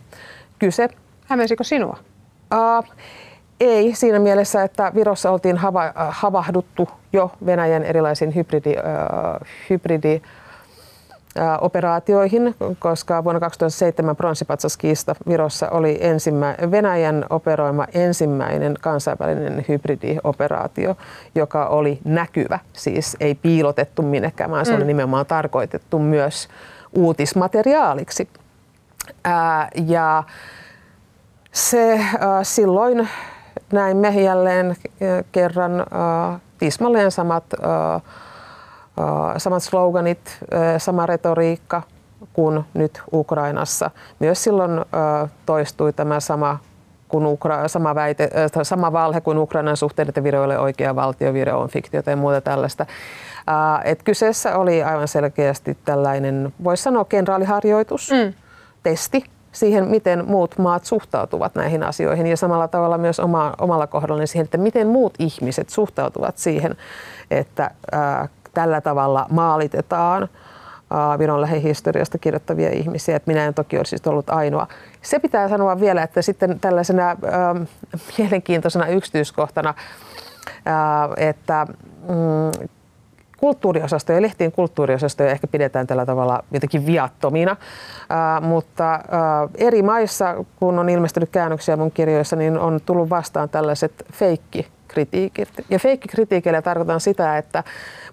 kyse. 0.59 0.89
Hämmensikö 1.27 1.63
sinua? 1.63 1.97
Uh, 2.53 2.85
ei 3.59 3.95
siinä 3.95 4.19
mielessä, 4.19 4.63
että 4.63 4.91
Virossa 4.95 5.31
oltiin 5.31 5.57
hava, 5.57 5.93
havahduttu 5.95 6.89
jo 7.13 7.31
Venäjän 7.45 7.83
erilaisiin 7.83 8.35
hybridi, 8.35 8.71
uh, 8.71 9.47
hybridi 9.69 10.21
operaatioihin, 11.61 12.55
koska 12.79 13.23
vuonna 13.23 13.39
2007 13.39 14.15
pronssipatsaskiista 14.15 15.15
Virossa 15.27 15.69
oli 15.69 15.97
ensimmä, 16.01 16.55
Venäjän 16.71 17.25
operoima 17.29 17.85
ensimmäinen 17.93 18.75
kansainvälinen 18.81 19.65
hybridioperaatio, 19.67 20.97
joka 21.35 21.65
oli 21.65 21.99
näkyvä, 22.03 22.59
siis 22.73 23.17
ei 23.19 23.35
piilotettu 23.35 24.01
minnekään, 24.01 24.51
vaan 24.51 24.65
se 24.65 24.71
mm. 24.71 24.77
oli 24.77 24.85
nimenomaan 24.85 25.25
tarkoitettu 25.25 25.99
myös 25.99 26.47
uutismateriaaliksi. 26.93 28.29
Ää, 29.23 29.69
ja 29.85 30.23
se 31.51 31.99
ää, 32.19 32.43
silloin 32.43 33.09
näimme 33.73 34.09
jälleen 34.09 34.75
kerran 35.31 35.79
ää, 35.79 36.39
tismalleen 36.57 37.11
samat 37.11 37.43
ää, 37.53 37.99
samat 39.37 39.63
sloganit, 39.63 40.39
sama 40.77 41.05
retoriikka 41.05 41.81
kuin 42.33 42.65
nyt 42.73 43.01
Ukrainassa. 43.13 43.91
Myös 44.19 44.43
silloin 44.43 44.71
toistui 45.45 45.93
tämä 45.93 46.19
sama, 46.19 46.59
kun 47.07 47.25
Ukra- 47.25 47.67
sama, 47.67 47.95
väite, 47.95 48.29
sama 48.63 48.91
valhe 48.91 49.21
kuin 49.21 49.37
Ukrainan 49.37 49.77
suhteen, 49.77 50.07
että 50.07 50.23
Viro 50.23 50.51
ei 50.51 50.57
oikea 50.57 50.95
valtio, 50.95 51.33
Viro 51.33 51.59
on 51.59 51.69
fiktiota 51.69 52.09
ja 52.09 52.15
muuta 52.15 52.41
tällaista. 52.41 52.85
Et 53.83 54.03
kyseessä 54.03 54.57
oli 54.57 54.83
aivan 54.83 55.07
selkeästi 55.07 55.77
tällainen, 55.85 56.53
voisi 56.63 56.83
sanoa, 56.83 57.05
kenraaliharjoitus, 57.05 58.11
mm. 58.11 58.33
testi 58.83 59.23
siihen, 59.51 59.87
miten 59.87 60.25
muut 60.27 60.57
maat 60.57 60.85
suhtautuvat 60.85 61.55
näihin 61.55 61.83
asioihin 61.83 62.27
ja 62.27 62.37
samalla 62.37 62.67
tavalla 62.67 62.97
myös 62.97 63.19
oma, 63.19 63.53
omalla 63.61 63.87
kohdallani 63.87 64.27
siihen, 64.27 64.45
että 64.45 64.57
miten 64.57 64.87
muut 64.87 65.13
ihmiset 65.19 65.69
suhtautuvat 65.69 66.37
siihen, 66.37 66.75
että 67.31 67.71
ää, 67.91 68.27
tällä 68.55 68.81
tavalla 68.81 69.25
maalitetaan 69.29 70.29
Viron 71.19 71.41
lähihistoriasta 71.41 72.17
kirjoittavia 72.17 72.69
ihmisiä, 72.69 73.15
että 73.15 73.31
minä 73.31 73.45
en 73.45 73.53
toki 73.53 73.77
olisi 73.77 73.95
ollut 74.05 74.29
ainoa. 74.29 74.67
Se 75.01 75.19
pitää 75.19 75.49
sanoa 75.49 75.79
vielä, 75.79 76.03
että 76.03 76.21
sitten 76.21 76.59
tällaisena 76.59 77.09
äh, 77.09 77.17
mielenkiintoisena 78.17 78.87
yksityiskohtana, 78.87 79.69
äh, 80.49 81.27
että 81.29 81.67
mm, 82.07 82.67
kulttuuriosastoja, 83.37 84.21
lehtien 84.21 84.51
kulttuuriosastoja 84.51 85.31
ehkä 85.31 85.47
pidetään 85.47 85.87
tällä 85.87 86.05
tavalla 86.05 86.43
jotenkin 86.51 86.85
viattomina, 86.85 87.51
äh, 87.51 88.41
mutta 88.41 88.93
äh, 88.93 89.01
eri 89.57 89.81
maissa, 89.81 90.45
kun 90.59 90.79
on 90.79 90.89
ilmestynyt 90.89 91.29
käännöksiä 91.29 91.77
mun 91.77 91.91
kirjoissa, 91.91 92.35
niin 92.35 92.59
on 92.59 92.79
tullut 92.85 93.09
vastaan 93.09 93.49
tällaiset 93.49 94.05
feikki 94.13 94.74
kritiikit. 94.95 95.49
Ja 95.69 95.79
feikkikritiikeillä 95.79 96.61
tarkoitan 96.61 96.99
sitä, 96.99 97.37
että 97.37 97.63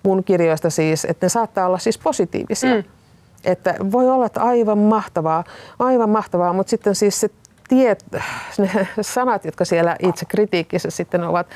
mun 0.03 0.25
kirjoista 0.25 0.71
siis, 0.71 1.05
että 1.05 1.25
ne 1.27 1.29
saattaa 1.29 1.67
olla 1.67 1.79
siis 1.79 1.99
positiivisia. 1.99 2.75
Mm. 2.75 2.85
Että 3.45 3.75
voi 3.93 4.11
olla, 4.11 4.27
että 4.27 4.43
aivan 4.43 4.79
mahtavaa, 4.79 5.45
aivan 5.79 6.11
mahtavaa, 6.11 6.53
mutta 6.53 6.71
sitten 6.71 6.95
siis 6.95 7.21
se 7.21 7.31
tiet, 7.69 8.05
ne 8.59 8.89
sanat, 9.01 9.45
jotka 9.45 9.65
siellä 9.65 9.97
itse 9.99 10.25
kritiikissä 10.25 10.91
sitten 10.91 11.25
ovat 11.25 11.47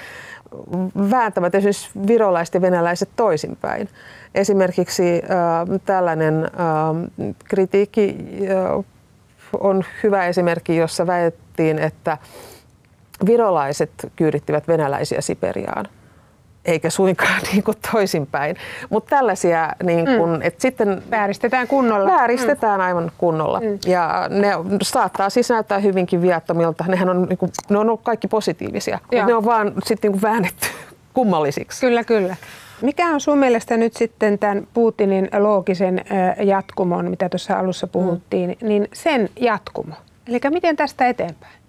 vääntävät 1.10 1.54
esimerkiksi 1.54 1.90
virolaiset 2.06 2.54
ja 2.54 2.60
venäläiset 2.60 3.08
toisinpäin. 3.16 3.88
Esimerkiksi 4.34 5.22
äh, 5.22 5.80
tällainen 5.84 6.44
äh, 6.44 7.30
kritiikki 7.44 8.16
äh, 8.50 8.84
on 9.60 9.84
hyvä 10.02 10.26
esimerkki, 10.26 10.76
jossa 10.76 11.06
väitettiin, 11.06 11.78
että 11.78 12.18
virolaiset 13.26 13.90
kyydittivät 14.16 14.68
venäläisiä 14.68 15.20
Siperiaan 15.20 15.86
eikä 16.66 16.90
suinkaan 16.90 17.42
niin 17.52 17.62
kuin 17.62 17.76
toisinpäin. 17.92 18.56
Mutta 18.90 19.16
tällaisia, 19.16 19.72
niin 19.82 20.04
kuin, 20.04 20.30
mm. 20.30 20.42
että 20.42 20.62
sitten 20.62 21.02
vääristetään 21.10 21.68
kunnolla. 21.68 22.10
Vääristetään 22.10 22.80
mm. 22.80 22.86
aivan 22.86 23.12
kunnolla. 23.18 23.60
Mm. 23.60 23.78
Ja 23.86 24.26
ne 24.28 24.50
saattaa 24.82 25.30
siis 25.30 25.50
näyttää 25.50 25.78
hyvinkin 25.78 26.22
viattomilta. 26.22 26.84
Nehän 26.88 27.08
on, 27.08 27.22
niin 27.22 27.38
kuin, 27.38 27.52
ne 27.70 27.78
on 27.78 27.86
ollut 27.88 28.02
kaikki 28.02 28.28
positiivisia, 28.28 28.98
mutta 29.02 29.26
ne 29.26 29.34
on 29.34 29.44
vaan 29.44 29.72
sitten 29.84 30.12
niin 30.12 30.20
kuin 30.20 30.32
väännetty 30.32 30.66
kummallisiksi. 31.14 31.80
Kyllä, 31.80 32.04
kyllä. 32.04 32.36
Mikä 32.82 33.06
on 33.06 33.20
sun 33.20 33.38
mielestä 33.38 33.76
nyt 33.76 33.94
sitten 33.94 34.38
tämän 34.38 34.66
Putinin 34.74 35.28
loogisen 35.38 36.04
jatkumon, 36.44 37.10
mitä 37.10 37.28
tuossa 37.28 37.58
alussa 37.58 37.86
puhuttiin, 37.86 38.56
mm. 38.60 38.68
niin 38.68 38.88
sen 38.92 39.28
jatkumo? 39.40 39.94
Eli 40.28 40.40
miten 40.50 40.76
tästä 40.76 41.08
eteenpäin? 41.08 41.65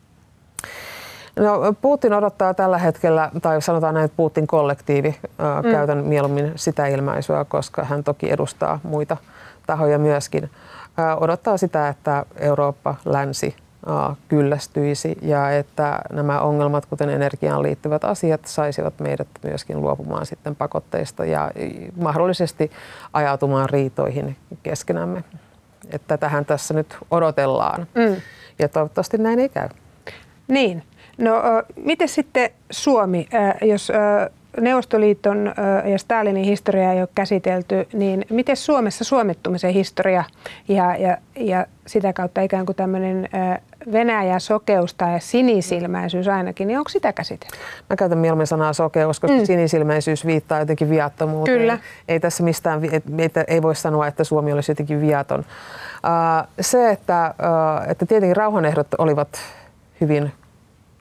No, 1.38 1.74
Putin 1.82 2.13
odottaa 2.13 2.53
tällä 2.53 2.77
hetkellä, 2.77 3.32
tai 3.41 3.62
sanotaan 3.62 3.94
näin, 3.94 4.06
että 4.06 4.17
Putin 4.17 4.48
kollektiivi, 4.48 5.15
mm. 5.22 5.72
käytän 5.72 6.03
mieluummin 6.03 6.51
sitä 6.56 6.88
ilmaisua, 6.88 7.46
koska 7.46 7.84
hän 7.84 8.03
toki 8.03 8.32
edustaa 8.32 8.79
muita 8.84 9.17
tahoja 9.67 10.00
myöskin, 10.00 10.50
odottaa 11.20 11.58
sitä, 11.58 11.89
että 11.89 12.25
Eurooppa, 12.36 12.96
länsi 13.06 13.56
kyllästyisi 14.27 15.17
ja 15.22 15.51
että 15.51 16.00
nämä 16.12 16.39
ongelmat, 16.39 16.86
kuten 16.86 17.10
energiaan 17.10 17.63
liittyvät 17.63 18.03
asiat, 18.03 18.41
saisivat 18.46 19.00
meidät 19.00 19.27
myöskin 19.44 19.82
luopumaan 19.82 20.25
sitten 20.25 20.56
pakotteista 20.56 21.25
ja 21.25 21.51
mahdollisesti 22.01 22.72
ajautumaan 23.13 23.70
riitoihin 23.70 24.36
keskenämme. 24.63 25.24
Että 25.91 26.17
tähän 26.17 26.46
tässä 26.46 26.74
nyt 26.74 26.98
odotellaan 27.12 27.88
mm. 27.96 28.15
ja 28.60 28.70
toivottavasti 28.70 29.17
näin 29.17 29.39
ei 29.39 29.50
käy. 29.50 29.70
Niin. 30.48 30.84
No 31.17 31.33
miten 31.75 32.07
sitten 32.07 32.50
Suomi, 32.71 33.27
jos 33.62 33.91
Neuvostoliiton 34.62 35.53
ja 35.86 35.97
Stalinin 35.97 36.43
historiaa 36.43 36.93
ei 36.93 37.00
ole 37.00 37.09
käsitelty, 37.15 37.88
niin 37.93 38.25
miten 38.29 38.57
Suomessa 38.57 39.03
suomettumisen 39.03 39.74
historia 39.74 40.24
ja, 40.67 40.95
ja, 40.95 41.17
ja 41.36 41.65
sitä 41.86 42.13
kautta 42.13 42.41
ikään 42.41 42.65
kuin 42.65 42.75
tämmöinen 42.75 43.29
Venäjä 43.91 44.39
sokeus 44.39 44.93
tai 44.93 45.19
sinisilmäisyys 45.19 46.27
ainakin, 46.27 46.67
niin 46.67 46.77
onko 46.77 46.89
sitä 46.89 47.13
käsitelty? 47.13 47.57
Mä 47.89 47.95
käytän 47.95 48.17
mieluummin 48.17 48.47
sanaa 48.47 48.74
sokeus, 48.74 49.19
koska 49.19 49.38
mm. 49.38 49.45
sinisilmäisyys 49.45 50.25
viittaa 50.25 50.59
jotenkin 50.59 50.89
viattomuuteen. 50.89 51.59
Kyllä. 51.59 51.79
Ei 52.07 52.19
tässä 52.19 52.43
mistään, 52.43 52.81
ei 53.47 53.62
voi 53.62 53.75
sanoa, 53.75 54.07
että 54.07 54.24
Suomi 54.24 54.53
olisi 54.53 54.71
jotenkin 54.71 55.01
viaton. 55.01 55.45
Se, 56.62 56.89
että, 56.89 57.33
että 57.88 58.05
tietenkin 58.05 58.38
rauhanehdot 58.38 58.88
olivat 58.97 59.29
hyvin 60.01 60.31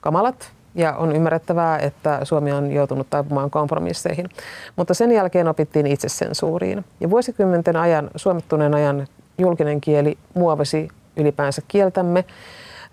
kamalat, 0.01 0.51
ja 0.75 0.93
on 0.95 1.15
ymmärrettävää, 1.15 1.79
että 1.79 2.19
Suomi 2.23 2.51
on 2.51 2.71
joutunut 2.71 3.09
taipumaan 3.09 3.49
kompromisseihin. 3.49 4.29
Mutta 4.75 4.93
sen 4.93 5.11
jälkeen 5.11 5.47
opittiin 5.47 5.87
itsesensuuriin. 5.87 6.85
Ja 6.99 7.09
vuosikymmenten 7.09 7.75
ajan, 7.75 8.09
suomettuneen 8.15 8.73
ajan 8.73 9.07
julkinen 9.37 9.81
kieli 9.81 10.17
muovasi 10.33 10.87
ylipäänsä 11.17 11.61
kieltämme, 11.67 12.25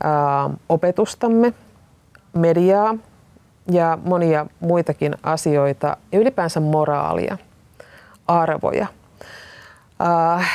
ää, 0.02 0.50
opetustamme, 0.68 1.52
mediaa 2.32 2.96
ja 3.70 3.98
monia 4.04 4.46
muitakin 4.60 5.14
asioita 5.22 5.96
ja 6.12 6.18
ylipäänsä 6.18 6.60
moraalia, 6.60 7.38
arvoja. 8.26 8.86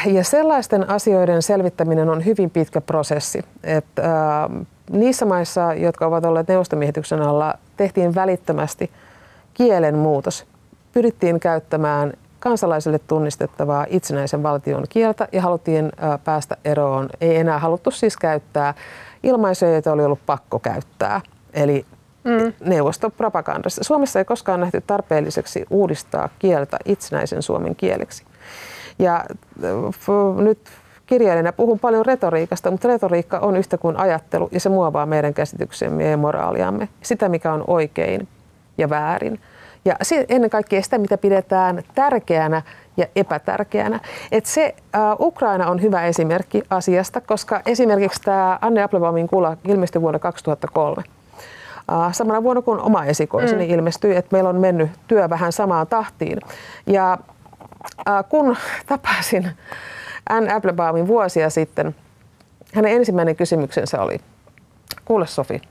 Ja 0.06 0.24
sellaisten 0.24 0.90
asioiden 0.90 1.42
selvittäminen 1.42 2.10
on 2.10 2.26
hyvin 2.26 2.50
pitkä 2.50 2.82
prosessi. 2.82 3.46
Että 3.64 4.50
niissä 4.92 5.26
maissa, 5.26 5.74
jotka 5.74 6.06
ovat 6.06 6.26
olleet 6.26 6.48
neuvostomiehityksen 6.48 7.22
alla, 7.22 7.54
tehtiin 7.78 8.16
välittömästi 8.16 8.92
kielen 9.54 9.98
muutos. 9.98 10.46
Pyrittiin 10.94 11.40
käyttämään 11.40 12.14
kansalaisille 12.40 13.00
tunnistettavaa 13.00 13.86
itsenäisen 13.90 14.44
valtion 14.44 14.84
kieltä 14.90 15.28
ja 15.32 15.42
haluttiin 15.42 15.92
päästä 16.24 16.58
eroon. 16.66 17.10
Ei 17.22 17.36
enää 17.36 17.60
haluttu 17.60 17.92
siis 17.92 18.18
käyttää 18.18 18.74
ilmaisuja, 19.24 19.72
joita 19.72 19.92
oli 19.92 20.06
ollut 20.06 20.26
pakko 20.26 20.60
käyttää. 20.60 21.22
Eli 21.54 21.86
mm. 22.24 22.54
neuvostopropagandasta. 22.70 23.84
Suomessa 23.84 24.20
ei 24.20 24.26
koskaan 24.26 24.60
nähty 24.60 24.84
tarpeelliseksi 24.88 25.66
uudistaa 25.70 26.30
kieltä 26.40 26.78
itsenäisen 26.86 27.42
suomen 27.42 27.76
kieleksi. 27.76 28.24
Ja 29.00 29.26
nyt 30.36 30.60
kirjailijana 31.06 31.54
puhun 31.54 31.80
paljon 31.80 32.06
retoriikasta, 32.06 32.72
mutta 32.72 32.88
retoriikka 32.88 33.40
on 33.40 33.58
yhtä 33.58 33.78
kuin 33.78 33.98
ajattelu 33.98 34.50
ja 34.52 34.60
se 34.60 34.70
muovaa 34.70 35.06
meidän 35.06 35.34
käsityksemme 35.34 36.10
ja 36.10 36.18
moraaliamme. 36.18 36.90
Sitä, 37.02 37.30
mikä 37.30 37.54
on 37.54 37.64
oikein 37.68 38.28
ja 38.78 38.90
väärin. 38.90 39.40
Ja 39.86 39.96
ennen 40.30 40.50
kaikkea 40.50 40.82
sitä, 40.82 40.98
mitä 40.98 41.18
pidetään 41.18 41.84
tärkeänä 41.96 42.62
ja 42.98 43.06
epätärkeänä. 43.16 44.00
Et 44.32 44.46
se, 44.46 44.76
uh, 45.20 45.28
Ukraina 45.28 45.70
on 45.70 45.82
hyvä 45.82 46.06
esimerkki 46.06 46.64
asiasta, 46.70 47.22
koska 47.22 47.62
esimerkiksi 47.66 48.22
tämä 48.22 48.60
Anne 48.62 48.84
Applebaumin 48.84 49.28
kula 49.28 49.58
ilmestyi 49.68 50.02
vuonna 50.02 50.20
2003. 50.20 51.04
Uh, 51.92 52.14
samana 52.14 52.44
vuonna 52.44 52.62
kuin 52.62 52.80
oma 52.80 53.06
esikoiseni 53.06 53.68
mm. 53.68 53.74
ilmestyi, 53.74 54.16
että 54.16 54.36
meillä 54.36 54.50
on 54.50 54.60
mennyt 54.60 54.90
työ 55.08 55.30
vähän 55.30 55.52
samaan 55.52 55.88
tahtiin. 55.88 56.40
Ja 56.88 57.18
uh, 57.84 58.30
kun 58.30 58.58
tapasin 58.86 59.52
Anne 60.30 60.54
Applebaumin 60.54 61.08
vuosia 61.08 61.50
sitten, 61.50 61.96
hänen 62.74 62.92
ensimmäinen 62.92 63.36
kysymyksensä 63.36 64.02
oli, 64.02 64.20
kuule 65.06 65.28
Sofi, 65.28 65.62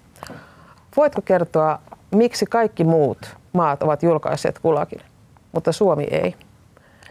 voitko 0.97 1.23
kertoa, 1.23 1.79
miksi 2.15 2.47
kaikki 2.47 2.85
muut 2.85 3.37
maat 3.53 3.83
ovat 3.83 4.03
julkaisseet 4.03 4.59
kulakin, 4.59 5.01
mutta 5.53 5.73
Suomi 5.73 6.05
ei? 6.05 6.35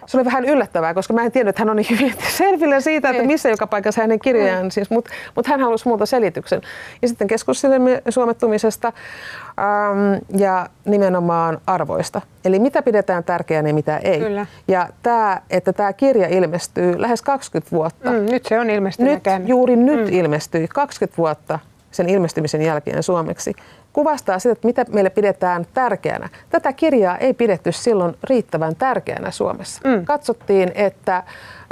Se 0.08 0.18
oli 0.18 0.26
vähän 0.26 0.46
yllättävää, 0.46 0.94
koska 0.94 1.14
mä 1.14 1.24
en 1.24 1.32
tiennyt, 1.32 1.50
että 1.50 1.62
hän 1.62 1.70
on 1.70 1.76
niin 1.76 1.90
hyvin 1.90 2.14
selvillä 2.38 2.80
siitä, 2.80 3.10
että 3.10 3.24
missä 3.24 3.50
joka 3.50 3.68
paikassa 3.68 4.02
hänen 4.02 4.20
kirjojaan 4.20 4.66
mm. 4.66 4.70
siis, 4.70 4.90
mutta 4.90 5.12
mut 5.36 5.48
hän 5.48 5.60
halusi 5.60 5.88
muuta 5.88 6.06
selityksen. 6.06 6.62
Ja 7.02 7.08
sitten 7.08 7.28
keskustelimme 7.28 8.02
suomettumisesta 8.10 8.88
äm, 8.88 10.40
ja 10.40 10.70
nimenomaan 10.86 11.62
arvoista. 11.68 12.22
Eli 12.46 12.60
mitä 12.60 12.82
pidetään 12.82 13.24
tärkeänä 13.24 13.70
ja 13.70 13.74
mitä 13.74 13.98
ei. 13.98 14.20
Kyllä. 14.20 14.46
Ja 14.68 14.90
tämä, 15.04 15.42
että 15.50 15.74
tämä 15.74 15.94
kirja 15.94 16.28
ilmestyy 16.28 17.02
lähes 17.02 17.22
20 17.22 17.72
vuotta. 17.72 18.12
Mm, 18.12 18.26
nyt 18.32 18.46
se 18.46 18.60
on 18.60 18.70
ilmestynyt. 18.70 19.14
Nyt, 19.14 19.48
juuri 19.48 19.76
nyt 19.76 20.00
mm. 20.00 20.14
ilmestyi 20.14 20.68
20 20.68 21.18
vuotta 21.18 21.60
sen 21.92 22.10
ilmestymisen 22.10 22.62
jälkeen 22.62 23.04
suomeksi 23.04 23.54
kuvastaa 23.98 24.40
sitä, 24.40 24.54
että 24.54 24.68
mitä 24.68 24.86
meille 24.90 25.10
pidetään 25.10 25.66
tärkeänä. 25.74 26.30
Tätä 26.50 26.74
kirjaa 26.74 27.18
ei 27.18 27.34
pidetty 27.34 27.72
silloin 27.72 28.18
riittävän 28.24 28.76
tärkeänä 28.76 29.32
Suomessa. 29.32 29.82
Mm. 29.86 30.06
Katsottiin, 30.06 30.72
että 30.76 31.24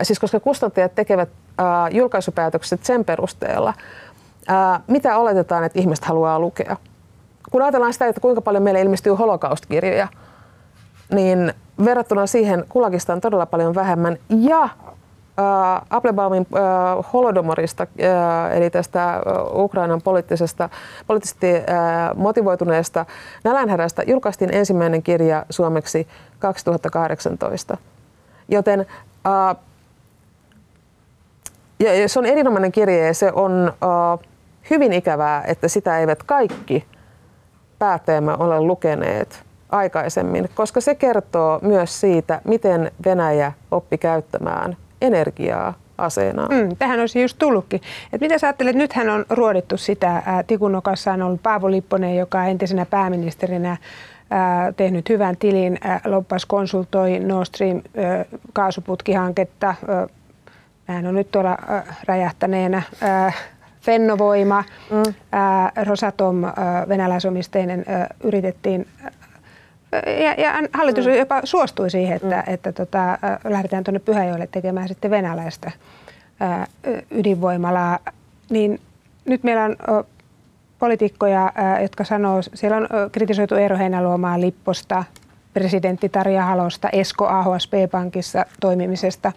siis 0.01 0.19
koska 0.19 0.39
kustantajat 0.39 0.95
tekevät 0.95 1.29
äh, 1.59 1.65
julkaisupäätökset 1.95 2.83
sen 2.83 3.05
perusteella, 3.05 3.73
äh, 4.49 4.81
mitä 4.88 5.17
oletetaan, 5.17 5.63
että 5.63 5.79
ihmiset 5.79 6.05
haluaa 6.05 6.39
lukea. 6.39 6.77
Kun 7.51 7.61
ajatellaan 7.61 7.93
sitä, 7.93 8.07
että 8.07 8.21
kuinka 8.21 8.41
paljon 8.41 8.63
meille 8.63 8.81
ilmestyy 8.81 9.13
holokaustkirjoja, 9.13 10.07
niin 11.11 11.53
verrattuna 11.85 12.27
siihen 12.27 12.65
kulakista 12.69 13.13
on 13.13 13.21
todella 13.21 13.45
paljon 13.45 13.75
vähemmän. 13.75 14.17
Ja 14.29 14.69
Applebaumin 15.89 16.47
äh, 16.55 17.05
holodomorista, 17.13 17.87
äh, 18.03 18.57
eli 18.57 18.69
tästä 18.69 19.21
Ukrainan 19.53 20.01
poliittisesta, 20.01 20.69
poliittisesti 21.07 21.55
äh, 21.55 21.63
motivoituneesta 22.15 23.05
nälänhädästä, 23.43 24.03
julkaistiin 24.07 24.53
ensimmäinen 24.53 25.03
kirja 25.03 25.45
suomeksi 25.49 26.07
2018. 26.39 27.77
Joten 28.49 28.79
äh, 28.79 29.55
ja 31.79 32.09
se 32.09 32.19
on 32.19 32.25
erinomainen 32.25 32.71
kirja 32.71 33.07
ja 33.07 33.13
se 33.13 33.31
on 33.31 33.73
äh, 33.83 34.27
hyvin 34.69 34.93
ikävää, 34.93 35.43
että 35.47 35.67
sitä 35.67 35.99
eivät 35.99 36.23
kaikki 36.23 36.85
päättäjämme 37.79 38.33
ole 38.39 38.61
lukeneet 38.61 39.43
aikaisemmin, 39.69 40.49
koska 40.55 40.81
se 40.81 40.95
kertoo 40.95 41.59
myös 41.61 42.01
siitä, 42.01 42.41
miten 42.43 42.91
Venäjä 43.05 43.51
oppi 43.71 43.97
käyttämään 43.97 44.77
energiaa 45.01 45.73
aseena. 45.97 46.47
Mm, 46.47 46.75
tähän 46.79 46.99
olisi 46.99 47.21
just 47.21 47.38
tullutkin. 47.39 47.81
Et 48.13 48.21
mitä 48.21 48.38
sä 48.38 48.47
ajattelet, 48.47 48.75
nythän 48.75 49.10
on 49.10 49.25
ruodittu 49.29 49.77
sitä, 49.77 50.21
ää, 50.25 50.43
Tikunokassa 50.43 51.13
on 51.13 51.21
ollut 51.21 51.43
Paavo 51.43 51.71
Lipponen, 51.71 52.17
joka 52.17 52.45
entisenä 52.45 52.86
pääministerinä 52.86 53.77
ää, 54.29 54.71
tehnyt 54.71 55.10
hyvän 55.10 55.38
tilin, 55.38 55.77
ää, 55.81 56.01
loppas 56.05 56.45
konsultoi 56.45 57.19
Nord 57.19 57.45
Stream 57.45 57.81
ää, 57.97 58.25
kaasuputkihanketta. 58.53 59.67
Ää, 59.67 60.08
hän 60.86 61.08
on 61.08 61.15
nyt 61.15 61.31
tuolla 61.31 61.58
ää, 61.67 61.95
räjähtäneenä. 62.08 62.81
Ää, 63.01 63.31
Fennovoima, 63.81 64.63
mm. 64.91 65.13
ää, 65.31 65.71
Rosatom, 65.84 66.43
ää, 66.43 66.53
venäläisomisteinen, 66.89 67.86
ää, 67.88 68.08
yritettiin 68.23 68.88
ja, 70.23 70.34
ja 70.43 70.53
hallitus 70.73 71.05
mm. 71.05 71.13
jopa 71.13 71.41
suostui 71.43 71.89
siihen, 71.89 72.15
että, 72.15 72.43
mm. 72.47 72.53
että 72.53 72.71
tota, 72.71 73.17
lähdetään 73.43 73.84
tuonne 73.84 73.99
Pyhäjoelle 73.99 74.47
tekemään 74.47 74.88
sitten 74.88 75.12
venäläistä 75.12 75.71
ää, 76.39 76.67
ydinvoimalaa. 77.12 77.99
Niin 78.49 78.81
nyt 79.25 79.43
meillä 79.43 79.63
on 79.63 79.75
o, 79.95 80.05
poliitikkoja, 80.79 81.51
ää, 81.55 81.81
jotka 81.81 82.03
sanoo, 82.03 82.41
siellä 82.41 82.77
on 82.77 82.84
o, 82.84 83.10
kritisoitu 83.12 83.55
Eero 83.55 83.77
Heinäluomaa 83.77 84.41
Lipposta, 84.41 85.03
presidentti 85.53 86.10
Tarja 86.10 86.43
Halosta, 86.43 86.89
Esko 86.89 87.27
Aho 87.27 87.60
SP-pankissa 87.60 88.45
toimimisesta. 88.60 89.31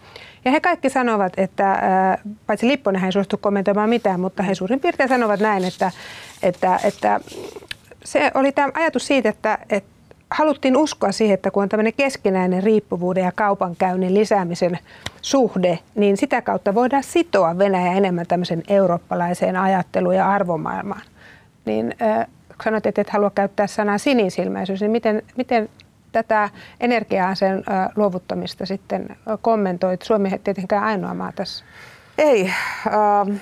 Ja 0.45 0.51
he 0.51 0.59
kaikki 0.59 0.89
sanovat, 0.89 1.33
että 1.37 1.81
paitsi 2.47 2.67
Lipponen 2.67 3.03
ei 3.03 3.11
suostu 3.11 3.37
kommentoimaan 3.37 3.89
mitään, 3.89 4.19
mutta 4.19 4.43
he 4.43 4.55
suurin 4.55 4.79
piirtein 4.79 5.09
sanovat 5.09 5.39
näin, 5.39 5.65
että, 5.65 5.91
että, 6.43 6.79
että 6.83 7.19
se 8.05 8.31
oli 8.33 8.51
tämä 8.51 8.69
ajatus 8.73 9.07
siitä, 9.07 9.29
että, 9.29 9.57
että 9.69 9.98
haluttiin 10.31 10.77
uskoa 10.77 11.11
siihen, 11.11 11.33
että 11.33 11.51
kun 11.51 11.63
on 11.63 11.69
tämmöinen 11.69 11.93
keskinäinen 11.93 12.63
riippuvuuden 12.63 13.23
ja 13.23 13.31
kaupankäynnin 13.35 14.13
lisäämisen 14.13 14.79
suhde, 15.21 15.79
niin 15.95 16.17
sitä 16.17 16.41
kautta 16.41 16.75
voidaan 16.75 17.03
sitoa 17.03 17.57
Venäjä 17.57 17.93
enemmän 17.93 18.27
tämmöisen 18.27 18.63
eurooppalaiseen 18.67 19.55
ajatteluun 19.55 20.15
ja 20.15 20.29
arvomaailmaan. 20.29 21.01
Niin 21.65 21.95
äh, 22.01 22.27
sanoit, 22.63 22.85
että 22.85 23.01
et 23.01 23.09
halua 23.09 23.29
käyttää 23.29 23.67
sanaa 23.67 23.97
sinisilmäisyys, 23.97 24.81
niin 24.81 24.91
miten, 24.91 25.21
miten 25.37 25.69
tätä 26.11 26.49
energia-aseen 26.79 27.57
äh, 27.57 27.89
luovuttamista 27.95 28.65
sitten 28.65 29.17
kommentoit? 29.41 30.01
Suomi 30.01 30.29
ei 30.29 30.39
tietenkään 30.39 30.83
ainoa 30.83 31.13
maa 31.13 31.31
tässä. 31.35 31.65
Ei, 32.17 32.53
äh, 32.87 33.39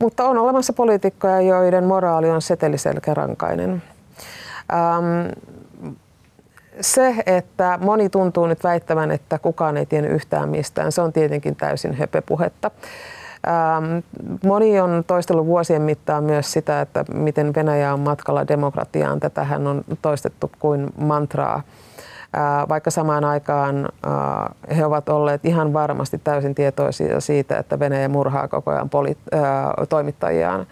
mutta 0.00 0.24
on 0.24 0.38
olemassa 0.38 0.72
poliitikkoja, 0.72 1.40
joiden 1.40 1.84
moraali 1.84 2.30
on 2.30 2.42
seteliselkärankainen. 2.42 3.82
Ähm, 4.72 5.28
se, 6.80 7.14
että 7.26 7.78
moni 7.82 8.08
tuntuu 8.08 8.46
nyt 8.46 8.64
väittävän, 8.64 9.10
että 9.10 9.38
kukaan 9.38 9.76
ei 9.76 9.86
tiennyt 9.86 10.12
yhtään 10.12 10.48
mistään, 10.48 10.92
se 10.92 11.00
on 11.00 11.12
tietenkin 11.12 11.56
täysin 11.56 11.94
höpöpuhetta. 11.94 12.70
Ähm, 13.48 13.98
moni 14.44 14.80
on 14.80 15.04
toistellut 15.06 15.46
vuosien 15.46 15.82
mittaan 15.82 16.24
myös 16.24 16.52
sitä, 16.52 16.80
että 16.80 17.04
miten 17.14 17.54
Venäjä 17.54 17.92
on 17.92 18.00
matkalla 18.00 18.48
demokratiaan. 18.48 19.20
Tätähän 19.20 19.66
on 19.66 19.84
toistettu 20.02 20.50
kuin 20.58 20.86
mantraa. 20.98 21.62
Äh, 22.36 22.68
vaikka 22.68 22.90
samaan 22.90 23.24
aikaan 23.24 23.88
äh, 24.06 24.76
he 24.76 24.84
ovat 24.84 25.08
olleet 25.08 25.44
ihan 25.44 25.72
varmasti 25.72 26.20
täysin 26.24 26.54
tietoisia 26.54 27.20
siitä, 27.20 27.58
että 27.58 27.78
Venäjä 27.78 28.08
murhaa 28.08 28.48
koko 28.48 28.70
ajan 28.70 28.90
poli- 28.90 29.34
äh, 29.34 29.88
toimittajiaan 29.88 30.66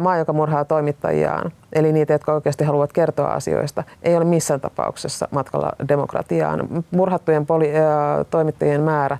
maa, 0.00 0.16
joka 0.16 0.32
murhaa 0.32 0.64
toimittajiaan, 0.64 1.52
eli 1.72 1.92
niitä, 1.92 2.12
jotka 2.12 2.32
oikeasti 2.32 2.64
haluavat 2.64 2.92
kertoa 2.92 3.28
asioista, 3.28 3.84
ei 4.02 4.16
ole 4.16 4.24
missään 4.24 4.60
tapauksessa 4.60 5.28
matkalla 5.30 5.72
demokratiaan. 5.88 6.84
Murhattujen 6.90 7.46
poli- 7.46 7.72
toimittajien 8.30 8.80
määrä 8.80 9.18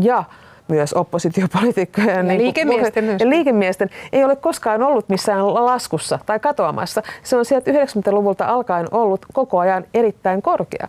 ja 0.00 0.24
myös 0.68 0.92
oppositiopolitiikkojen 0.92 2.16
ja 2.16 2.22
niin 2.22 2.40
liikemiesten, 2.40 3.16
ja 3.20 3.28
liikemiesten 3.28 3.90
ei 4.12 4.24
ole 4.24 4.36
koskaan 4.36 4.82
ollut 4.82 5.08
missään 5.08 5.54
laskussa 5.54 6.18
tai 6.26 6.40
katoamassa. 6.40 7.02
Se 7.22 7.36
on 7.36 7.44
sieltä 7.44 7.70
90-luvulta 7.70 8.46
alkaen 8.46 8.86
ollut 8.90 9.26
koko 9.32 9.58
ajan 9.58 9.84
erittäin 9.94 10.42
korkea. 10.42 10.88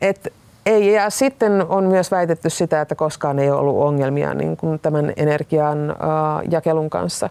Et 0.00 0.32
ei, 0.66 0.92
ja 0.92 1.10
sitten 1.10 1.66
on 1.68 1.84
myös 1.84 2.10
väitetty 2.10 2.50
sitä, 2.50 2.80
että 2.80 2.94
koskaan 2.94 3.38
ei 3.38 3.50
ole 3.50 3.60
ollut 3.60 3.82
ongelmia 3.82 4.34
niin 4.34 4.56
kuin 4.56 4.78
tämän 4.78 5.12
energian 5.16 5.90
äh, 5.90 5.96
jakelun 6.50 6.90
kanssa 6.90 7.30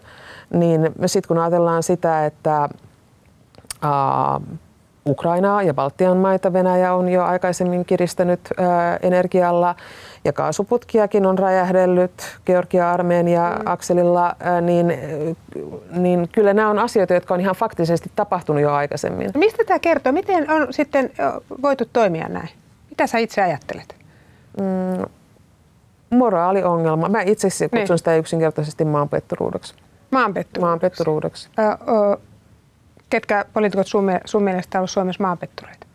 niin 0.50 0.92
sitten 1.06 1.28
kun 1.28 1.38
ajatellaan 1.38 1.82
sitä, 1.82 2.26
että 2.26 2.68
ää, 3.82 4.40
Ukrainaa 5.06 5.62
ja 5.62 5.74
Baltian 5.74 6.16
maita 6.16 6.52
Venäjä 6.52 6.94
on 6.94 7.08
jo 7.08 7.24
aikaisemmin 7.24 7.84
kiristänyt 7.84 8.40
ää, 8.56 8.98
energialla 9.02 9.74
ja 10.24 10.32
kaasuputkiakin 10.32 11.26
on 11.26 11.38
räjähdellyt 11.38 12.38
Georgia-Armenia-akselilla, 12.46 14.36
mm. 14.60 14.66
niin, 14.66 14.92
niin 15.90 16.28
kyllä 16.32 16.54
nämä 16.54 16.70
on 16.70 16.78
asioita, 16.78 17.14
jotka 17.14 17.34
on 17.34 17.40
ihan 17.40 17.54
faktisesti 17.54 18.10
tapahtunut 18.16 18.62
jo 18.62 18.72
aikaisemmin. 18.72 19.30
Mistä 19.34 19.64
tämä 19.64 19.78
kertoo? 19.78 20.12
Miten 20.12 20.50
on 20.50 20.66
sitten 20.70 21.10
voitu 21.62 21.84
toimia 21.92 22.28
näin? 22.28 22.48
Mitä 22.96 23.06
sä 23.06 23.18
itse 23.18 23.42
ajattelet? 23.42 23.96
Mm, 24.60 25.04
moraaliongelma. 26.10 27.08
Mä 27.08 27.20
itse 27.20 27.48
kutsun 27.48 27.68
niin. 27.72 27.98
sitä 27.98 28.16
yksinkertaisesti 28.16 28.84
maanpetturuudeksi. 28.84 29.74
Maanpetturuudeksi. 30.10 30.60
Maanpetturuudeksi. 30.60 31.48
ketkä 33.10 33.44
poliitikot 33.52 33.86
sun, 33.86 34.10
sun 34.24 34.42
mielestä 34.42 34.78
ovat 34.78 34.90
Suomessa 34.90 35.22
maanpettureita? 35.22 35.86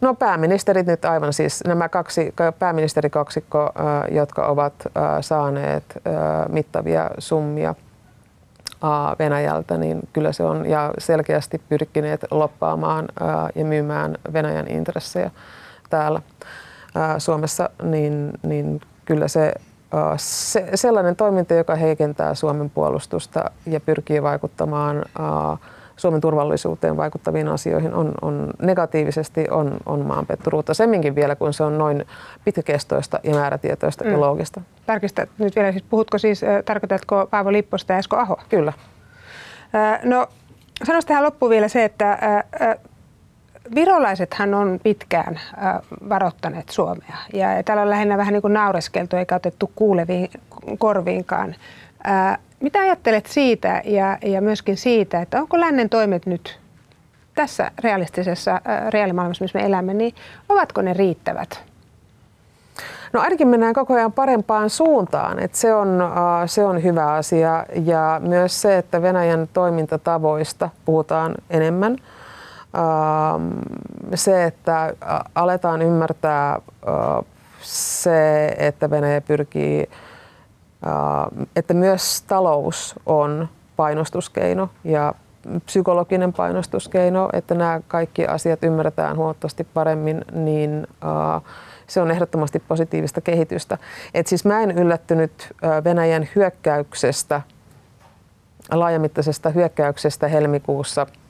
No 0.00 0.14
pääministerit 0.14 0.86
nyt 0.86 1.04
aivan 1.04 1.32
siis 1.32 1.64
nämä 1.64 1.88
kaksi 1.88 2.34
pääministerikaksikko, 2.58 3.72
jotka 4.10 4.46
ovat 4.46 4.74
saaneet 5.20 5.84
mittavia 6.48 7.10
summia 7.18 7.74
Venäjältä, 9.18 9.76
niin 9.76 10.00
kyllä 10.12 10.32
se 10.32 10.42
on 10.42 10.66
ja 10.66 10.90
selkeästi 10.98 11.60
pyrkineet 11.68 12.24
loppaamaan 12.30 13.08
ja 13.54 13.64
myymään 13.64 14.16
Venäjän 14.32 14.68
intressejä 14.68 15.30
täällä 15.92 16.22
Suomessa, 17.18 17.70
niin, 17.82 18.30
niin 18.42 18.80
kyllä 19.04 19.28
se 19.28 19.52
se, 20.16 20.68
sellainen 20.74 21.16
toiminta, 21.16 21.54
joka 21.54 21.74
heikentää 21.74 22.34
Suomen 22.34 22.70
puolustusta 22.70 23.50
ja 23.66 23.80
pyrkii 23.80 24.22
vaikuttamaan 24.22 25.04
Suomen 25.96 26.20
turvallisuuteen 26.20 26.96
vaikuttaviin 26.96 27.48
asioihin 27.48 27.94
on, 27.94 28.12
on 28.22 28.50
negatiivisesti 28.62 29.46
on, 29.50 29.76
on 29.86 30.00
maanpetturuutta. 30.06 30.74
Semminkin 30.74 31.14
vielä, 31.14 31.36
kun 31.36 31.52
se 31.52 31.64
on 31.64 31.78
noin 31.78 32.06
pitkäkestoista 32.44 33.20
ja 33.22 33.34
määrätietoista 33.34 34.04
mm. 34.04 34.10
ja 34.10 34.20
loogista. 34.20 34.60
Tarkista 34.86 35.26
nyt 35.38 35.56
vielä, 35.56 35.72
siis 35.72 35.84
puhutko 35.90 36.18
siis, 36.18 36.40
tarkoitatko 36.64 37.26
Paavo 37.30 37.52
Lipposta 37.52 37.92
ja 37.92 37.98
Esko 37.98 38.16
Aho? 38.16 38.36
Kyllä. 38.48 38.72
No, 40.04 40.26
sanoisi 40.84 41.08
tähän 41.08 41.24
loppuun 41.24 41.50
vielä 41.50 41.68
se, 41.68 41.84
että 41.84 42.18
virolaisethan 43.74 44.54
on 44.54 44.80
pitkään 44.82 45.40
varoittaneet 46.08 46.68
Suomea. 46.68 47.16
Ja 47.32 47.62
täällä 47.64 47.82
on 47.82 47.90
lähinnä 47.90 48.18
vähän 48.18 48.32
niin 48.32 48.42
kuin 48.42 48.52
naureskeltu 48.52 49.16
eikä 49.16 49.34
otettu 49.34 49.70
kuuleviin 49.76 50.30
korviinkaan. 50.78 51.54
Mitä 52.60 52.80
ajattelet 52.80 53.26
siitä 53.26 53.82
ja, 53.84 54.18
ja 54.22 54.40
myöskin 54.40 54.76
siitä, 54.76 55.22
että 55.22 55.40
onko 55.40 55.60
lännen 55.60 55.88
toimet 55.88 56.26
nyt 56.26 56.58
tässä 57.34 57.70
realistisessa 57.78 58.60
reaalimaailmassa, 58.90 59.44
missä 59.44 59.58
me 59.58 59.66
elämme, 59.66 59.94
niin 59.94 60.14
ovatko 60.48 60.82
ne 60.82 60.92
riittävät? 60.92 61.64
No 63.12 63.20
ainakin 63.20 63.48
mennään 63.48 63.74
koko 63.74 63.94
ajan 63.94 64.12
parempaan 64.12 64.70
suuntaan, 64.70 65.38
että 65.38 65.58
se 65.58 65.74
on, 65.74 66.02
se 66.46 66.64
on 66.64 66.82
hyvä 66.82 67.12
asia 67.12 67.66
ja 67.84 68.20
myös 68.24 68.62
se, 68.62 68.78
että 68.78 69.02
Venäjän 69.02 69.48
toimintatavoista 69.52 70.70
puhutaan 70.84 71.34
enemmän– 71.50 71.96
se, 74.14 74.44
että 74.44 74.94
aletaan 75.34 75.82
ymmärtää 75.82 76.60
se, 77.62 78.46
että 78.58 78.90
Venäjä 78.90 79.20
pyrkii, 79.20 79.90
että 81.56 81.74
myös 81.74 82.22
talous 82.22 82.94
on 83.06 83.48
painostuskeino 83.76 84.68
ja 84.84 85.14
psykologinen 85.64 86.32
painostuskeino, 86.32 87.28
että 87.32 87.54
nämä 87.54 87.80
kaikki 87.88 88.26
asiat 88.26 88.64
ymmärretään 88.64 89.16
huomattavasti 89.16 89.64
paremmin, 89.64 90.24
niin 90.32 90.86
se 91.86 92.00
on 92.00 92.10
ehdottomasti 92.10 92.58
positiivista 92.68 93.20
kehitystä. 93.20 93.78
Et 94.14 94.26
siis 94.26 94.44
mä 94.44 94.60
en 94.60 94.70
yllättynyt 94.70 95.52
Venäjän 95.84 96.28
hyökkäyksestä, 96.36 97.42
laajamittaisesta 98.72 99.50
hyökkäyksestä 99.50 100.28
helmikuussa– 100.28 101.06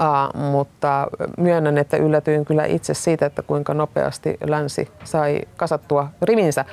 Uh, 0.00 0.40
mutta 0.40 1.06
myönnän, 1.38 1.78
että 1.78 1.96
yllätyin 1.96 2.44
kyllä 2.44 2.64
itse 2.64 2.94
siitä, 2.94 3.26
että 3.26 3.42
kuinka 3.42 3.74
nopeasti 3.74 4.36
länsi 4.46 4.88
sai 5.04 5.40
kasattua 5.56 6.08
rivinsä. 6.22 6.64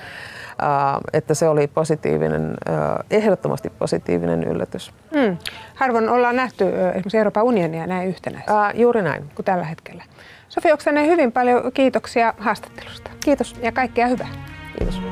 Uh, 0.52 1.02
että 1.14 1.34
se 1.34 1.50
oli 1.50 1.68
positiivinen, 1.68 2.50
uh, 2.52 3.06
ehdottomasti 3.12 3.70
positiivinen 3.80 4.44
yllätys. 4.44 4.94
Mm. 5.12 5.38
Harvoin 5.76 6.10
ollaan 6.10 6.36
nähty 6.36 6.66
esimerkiksi 6.66 7.18
Euroopan 7.18 7.44
unionia 7.44 7.88
näin 7.88 8.10
yhtenäistä. 8.10 8.54
Uh, 8.54 8.80
juuri 8.80 9.02
näin. 9.02 9.32
Kuin 9.36 9.46
tällä 9.46 9.66
hetkellä. 9.66 10.04
Sofi 10.50 10.72
Oksanen, 10.72 11.08
hyvin 11.08 11.32
paljon 11.32 11.72
kiitoksia 11.74 12.34
haastattelusta. 12.38 13.12
Kiitos. 13.24 13.56
Ja 13.62 13.72
kaikkea 13.72 14.08
hyvää. 14.08 14.30
Kiitos. 14.78 15.11